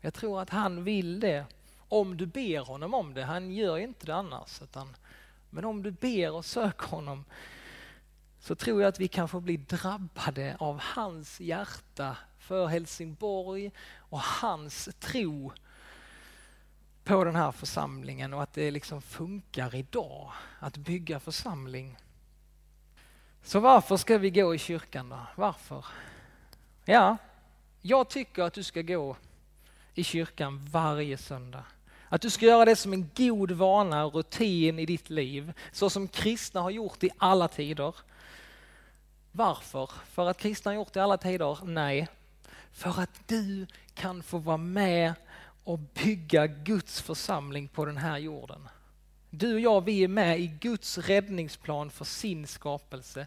Jag 0.00 0.14
tror 0.14 0.40
att 0.40 0.50
han 0.50 0.84
vill 0.84 1.20
det 1.20 1.44
om 1.88 2.16
du 2.16 2.26
ber 2.26 2.58
honom 2.58 2.94
om 2.94 3.14
det. 3.14 3.24
Han 3.24 3.50
gör 3.50 3.78
inte 3.78 4.06
det 4.06 4.14
annars. 4.14 4.62
Utan, 4.62 4.96
men 5.50 5.64
om 5.64 5.82
du 5.82 5.90
ber 5.90 6.32
och 6.32 6.44
söker 6.44 6.86
honom 6.86 7.24
så 8.40 8.54
tror 8.54 8.82
jag 8.82 8.88
att 8.88 9.00
vi 9.00 9.08
kan 9.08 9.28
få 9.28 9.40
bli 9.40 9.56
drabbade 9.56 10.56
av 10.58 10.80
hans 10.80 11.40
hjärta 11.40 12.16
för 12.38 12.66
Helsingborg 12.66 13.70
och 13.96 14.20
hans 14.20 14.88
tro 15.00 15.52
på 17.08 17.24
den 17.24 17.36
här 17.36 17.52
församlingen 17.52 18.34
och 18.34 18.42
att 18.42 18.52
det 18.52 18.70
liksom 18.70 19.02
funkar 19.02 19.74
idag 19.74 20.32
att 20.58 20.76
bygga 20.76 21.20
församling. 21.20 21.96
Så 23.42 23.60
varför 23.60 23.96
ska 23.96 24.18
vi 24.18 24.30
gå 24.30 24.54
i 24.54 24.58
kyrkan 24.58 25.08
då? 25.08 25.20
Varför? 25.34 25.86
Ja, 26.84 27.16
jag 27.82 28.08
tycker 28.08 28.42
att 28.42 28.54
du 28.54 28.62
ska 28.62 28.82
gå 28.82 29.16
i 29.94 30.04
kyrkan 30.04 30.68
varje 30.70 31.18
söndag. 31.18 31.64
Att 32.08 32.20
du 32.20 32.30
ska 32.30 32.46
göra 32.46 32.64
det 32.64 32.76
som 32.76 32.92
en 32.92 33.10
god 33.16 33.50
vana 33.50 34.04
och 34.04 34.14
rutin 34.14 34.78
i 34.78 34.86
ditt 34.86 35.10
liv, 35.10 35.52
så 35.72 35.90
som 35.90 36.08
kristna 36.08 36.60
har 36.60 36.70
gjort 36.70 37.04
i 37.04 37.10
alla 37.18 37.48
tider. 37.48 37.94
Varför? 39.32 39.90
För 40.10 40.28
att 40.28 40.38
kristna 40.38 40.70
har 40.70 40.76
gjort 40.76 40.92
det 40.92 41.00
i 41.00 41.02
alla 41.02 41.18
tider? 41.18 41.58
Nej. 41.64 42.08
För 42.72 43.00
att 43.00 43.28
du 43.28 43.66
kan 43.94 44.22
få 44.22 44.38
vara 44.38 44.56
med 44.56 45.14
och 45.68 45.78
bygga 45.78 46.46
Guds 46.46 47.02
församling 47.02 47.68
på 47.68 47.84
den 47.84 47.96
här 47.96 48.18
jorden. 48.18 48.68
Du 49.30 49.54
och 49.54 49.60
jag, 49.60 49.84
vi 49.84 50.04
är 50.04 50.08
med 50.08 50.40
i 50.40 50.46
Guds 50.46 50.98
räddningsplan 50.98 51.90
för 51.90 52.04
sin 52.04 52.46
skapelse. 52.46 53.26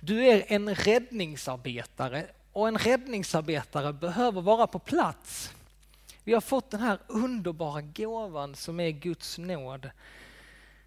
Du 0.00 0.26
är 0.26 0.44
en 0.46 0.74
räddningsarbetare 0.74 2.26
och 2.52 2.68
en 2.68 2.78
räddningsarbetare 2.78 3.92
behöver 3.92 4.40
vara 4.40 4.66
på 4.66 4.78
plats. 4.78 5.52
Vi 6.24 6.34
har 6.34 6.40
fått 6.40 6.70
den 6.70 6.80
här 6.80 6.98
underbara 7.06 7.80
gåvan 7.80 8.54
som 8.54 8.80
är 8.80 8.90
Guds 8.90 9.38
nåd. 9.38 9.90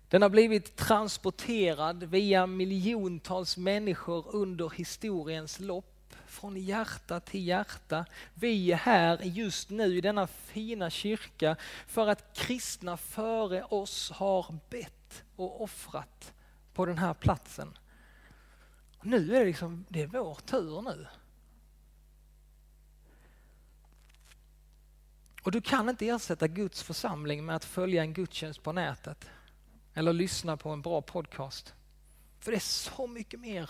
Den 0.09 0.21
har 0.21 0.29
blivit 0.29 0.75
transporterad 0.75 2.03
via 2.03 2.47
miljontals 2.47 3.57
människor 3.57 4.35
under 4.35 4.69
historiens 4.69 5.59
lopp 5.59 6.00
från 6.31 6.57
hjärta 6.57 7.19
till 7.19 7.47
hjärta. 7.47 8.05
Vi 8.33 8.71
är 8.71 8.75
här 8.75 9.19
just 9.23 9.69
nu 9.69 9.97
i 9.97 10.01
denna 10.01 10.27
fina 10.27 10.89
kyrka 10.89 11.55
för 11.87 12.07
att 12.07 12.37
kristna 12.37 12.97
före 12.97 13.63
oss 13.63 14.11
har 14.11 14.57
bett 14.69 15.23
och 15.35 15.61
offrat 15.61 16.33
på 16.73 16.85
den 16.85 16.97
här 16.97 17.13
platsen. 17.13 17.77
Nu 19.01 19.35
är 19.35 19.39
det 19.39 19.45
liksom, 19.45 19.85
det 19.89 20.01
är 20.01 20.07
vår 20.07 20.35
tur 20.35 20.81
nu. 20.81 21.07
Och 25.43 25.51
du 25.51 25.61
kan 25.61 25.89
inte 25.89 26.07
ersätta 26.07 26.47
Guds 26.47 26.83
församling 26.83 27.45
med 27.45 27.55
att 27.55 27.65
följa 27.65 28.01
en 28.01 28.13
gudstjänst 28.13 28.63
på 28.63 28.71
nätet 28.71 29.29
eller 29.93 30.13
lyssna 30.13 30.57
på 30.57 30.69
en 30.69 30.81
bra 30.81 31.01
podcast. 31.01 31.73
För 32.39 32.51
det 32.51 32.57
är 32.57 32.59
så 32.59 33.07
mycket 33.07 33.39
mer 33.39 33.69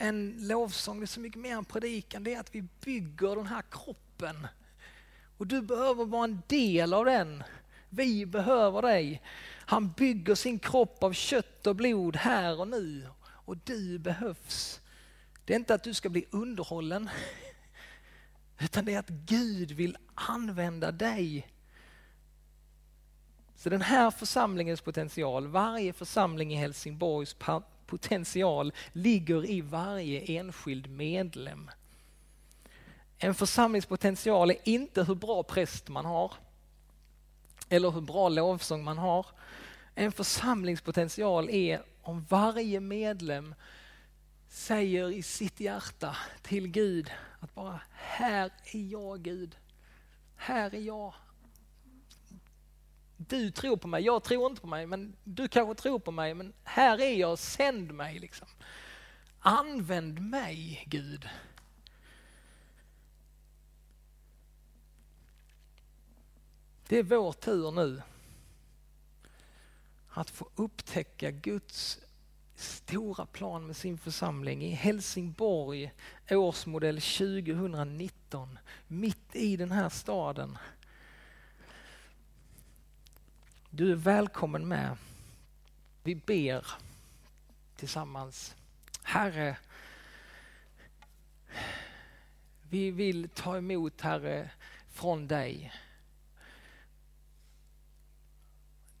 en 0.00 0.36
lovsång, 0.38 1.00
det 1.00 1.04
är 1.04 1.06
så 1.06 1.20
mycket 1.20 1.40
mer 1.40 1.56
än 1.56 1.64
predikan. 1.64 2.24
Det 2.24 2.34
är 2.34 2.40
att 2.40 2.54
vi 2.54 2.62
bygger 2.80 3.36
den 3.36 3.46
här 3.46 3.62
kroppen. 3.70 4.46
Och 5.38 5.46
du 5.46 5.62
behöver 5.62 6.04
vara 6.04 6.24
en 6.24 6.42
del 6.46 6.94
av 6.94 7.04
den. 7.04 7.42
Vi 7.88 8.26
behöver 8.26 8.82
dig. 8.82 9.22
Han 9.66 9.90
bygger 9.90 10.34
sin 10.34 10.58
kropp 10.58 11.02
av 11.02 11.12
kött 11.12 11.66
och 11.66 11.76
blod 11.76 12.16
här 12.16 12.60
och 12.60 12.68
nu. 12.68 13.08
Och 13.24 13.56
du 13.56 13.98
behövs. 13.98 14.80
Det 15.44 15.52
är 15.52 15.56
inte 15.58 15.74
att 15.74 15.84
du 15.84 15.94
ska 15.94 16.08
bli 16.08 16.26
underhållen. 16.30 17.10
Utan 18.60 18.84
det 18.84 18.94
är 18.94 18.98
att 18.98 19.08
Gud 19.08 19.70
vill 19.70 19.96
använda 20.14 20.92
dig. 20.92 21.48
Så 23.56 23.70
den 23.70 23.82
här 23.82 24.10
församlingens 24.10 24.80
potential, 24.80 25.46
varje 25.46 25.92
församling 25.92 26.52
i 26.52 26.56
Helsingborgs 26.56 27.34
potential 27.88 28.72
ligger 28.92 29.50
i 29.50 29.60
varje 29.60 30.20
enskild 30.20 30.90
medlem. 30.90 31.70
En 33.18 33.34
församlingspotential 33.34 34.50
är 34.50 34.56
inte 34.64 35.04
hur 35.04 35.14
bra 35.14 35.42
präst 35.42 35.88
man 35.88 36.04
har 36.04 36.32
eller 37.68 37.90
hur 37.90 38.00
bra 38.00 38.28
lovsång 38.28 38.84
man 38.84 38.98
har. 38.98 39.26
En 39.94 40.12
församlingspotential 40.12 41.50
är 41.50 41.82
om 42.02 42.24
varje 42.28 42.80
medlem 42.80 43.54
säger 44.48 45.10
i 45.10 45.22
sitt 45.22 45.60
hjärta 45.60 46.16
till 46.42 46.68
Gud 46.68 47.10
att 47.40 47.54
bara 47.54 47.80
här 47.92 48.50
är 48.72 48.92
jag 48.92 49.22
Gud. 49.22 49.56
Här 50.36 50.74
är 50.74 50.80
jag 50.80 51.14
du 53.18 53.50
tror 53.50 53.76
på 53.76 53.88
mig, 53.88 54.04
jag 54.04 54.22
tror 54.22 54.50
inte 54.50 54.60
på 54.60 54.66
mig, 54.66 54.86
men 54.86 55.16
du 55.24 55.48
kanske 55.48 55.82
tror 55.82 55.98
på 55.98 56.10
mig, 56.10 56.34
men 56.34 56.52
här 56.64 57.00
är 57.00 57.14
jag, 57.14 57.38
sänd 57.38 57.92
mig. 57.92 58.18
Liksom. 58.18 58.48
Använd 59.38 60.20
mig, 60.20 60.84
Gud. 60.86 61.28
Det 66.88 66.98
är 66.98 67.02
vår 67.02 67.32
tur 67.32 67.70
nu 67.70 68.02
att 70.08 70.30
få 70.30 70.48
upptäcka 70.54 71.30
Guds 71.30 71.98
stora 72.54 73.26
plan 73.26 73.66
med 73.66 73.76
sin 73.76 73.98
församling 73.98 74.64
i 74.64 74.70
Helsingborg, 74.70 75.92
årsmodell 76.30 77.00
2019, 77.00 78.58
mitt 78.86 79.36
i 79.36 79.56
den 79.56 79.70
här 79.70 79.88
staden. 79.88 80.58
Du 83.70 83.92
är 83.92 83.96
välkommen 83.96 84.68
med. 84.68 84.96
Vi 86.02 86.14
ber 86.14 86.66
tillsammans. 87.76 88.56
Herre, 89.02 89.56
vi 92.62 92.90
vill 92.90 93.28
ta 93.28 93.56
emot 93.56 94.00
Herre 94.00 94.50
från 94.88 95.28
dig. 95.28 95.72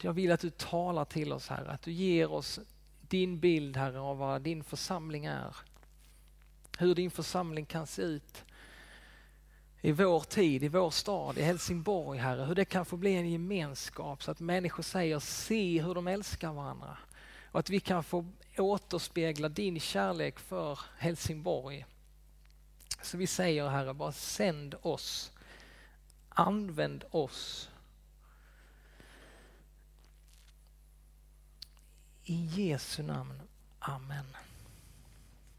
Jag 0.00 0.12
vill 0.12 0.32
att 0.32 0.40
du 0.40 0.50
talar 0.50 1.04
till 1.04 1.32
oss 1.32 1.48
Herre, 1.48 1.70
att 1.70 1.82
du 1.82 1.92
ger 1.92 2.32
oss 2.32 2.60
din 3.00 3.40
bild 3.40 3.76
Herre 3.76 4.00
av 4.00 4.18
vad 4.18 4.42
din 4.42 4.64
församling 4.64 5.24
är. 5.24 5.56
Hur 6.78 6.94
din 6.94 7.10
församling 7.10 7.66
kan 7.66 7.86
se 7.86 8.02
ut 8.02 8.44
i 9.80 9.92
vår 9.92 10.20
tid, 10.20 10.64
i 10.64 10.68
vår 10.68 10.90
stad, 10.90 11.38
i 11.38 11.42
Helsingborg, 11.42 12.18
Herre. 12.18 12.44
Hur 12.44 12.54
det 12.54 12.64
kan 12.64 12.84
få 12.84 12.96
bli 12.96 13.14
en 13.14 13.30
gemenskap 13.30 14.22
så 14.22 14.30
att 14.30 14.40
människor 14.40 14.82
säger 14.82 15.18
se 15.18 15.82
hur 15.82 15.94
de 15.94 16.08
älskar 16.08 16.52
varandra. 16.52 16.98
Och 17.52 17.60
att 17.60 17.70
vi 17.70 17.80
kan 17.80 18.04
få 18.04 18.26
återspegla 18.58 19.48
din 19.48 19.80
kärlek 19.80 20.38
för 20.38 20.80
Helsingborg. 20.98 21.86
Så 23.02 23.16
vi 23.16 23.26
säger 23.26 23.68
Herre, 23.68 23.94
bara 23.94 24.12
sänd 24.12 24.74
oss. 24.82 25.32
Använd 26.28 27.04
oss. 27.10 27.70
I 32.24 32.34
Jesu 32.34 33.02
namn. 33.02 33.42
Amen. 33.78 34.26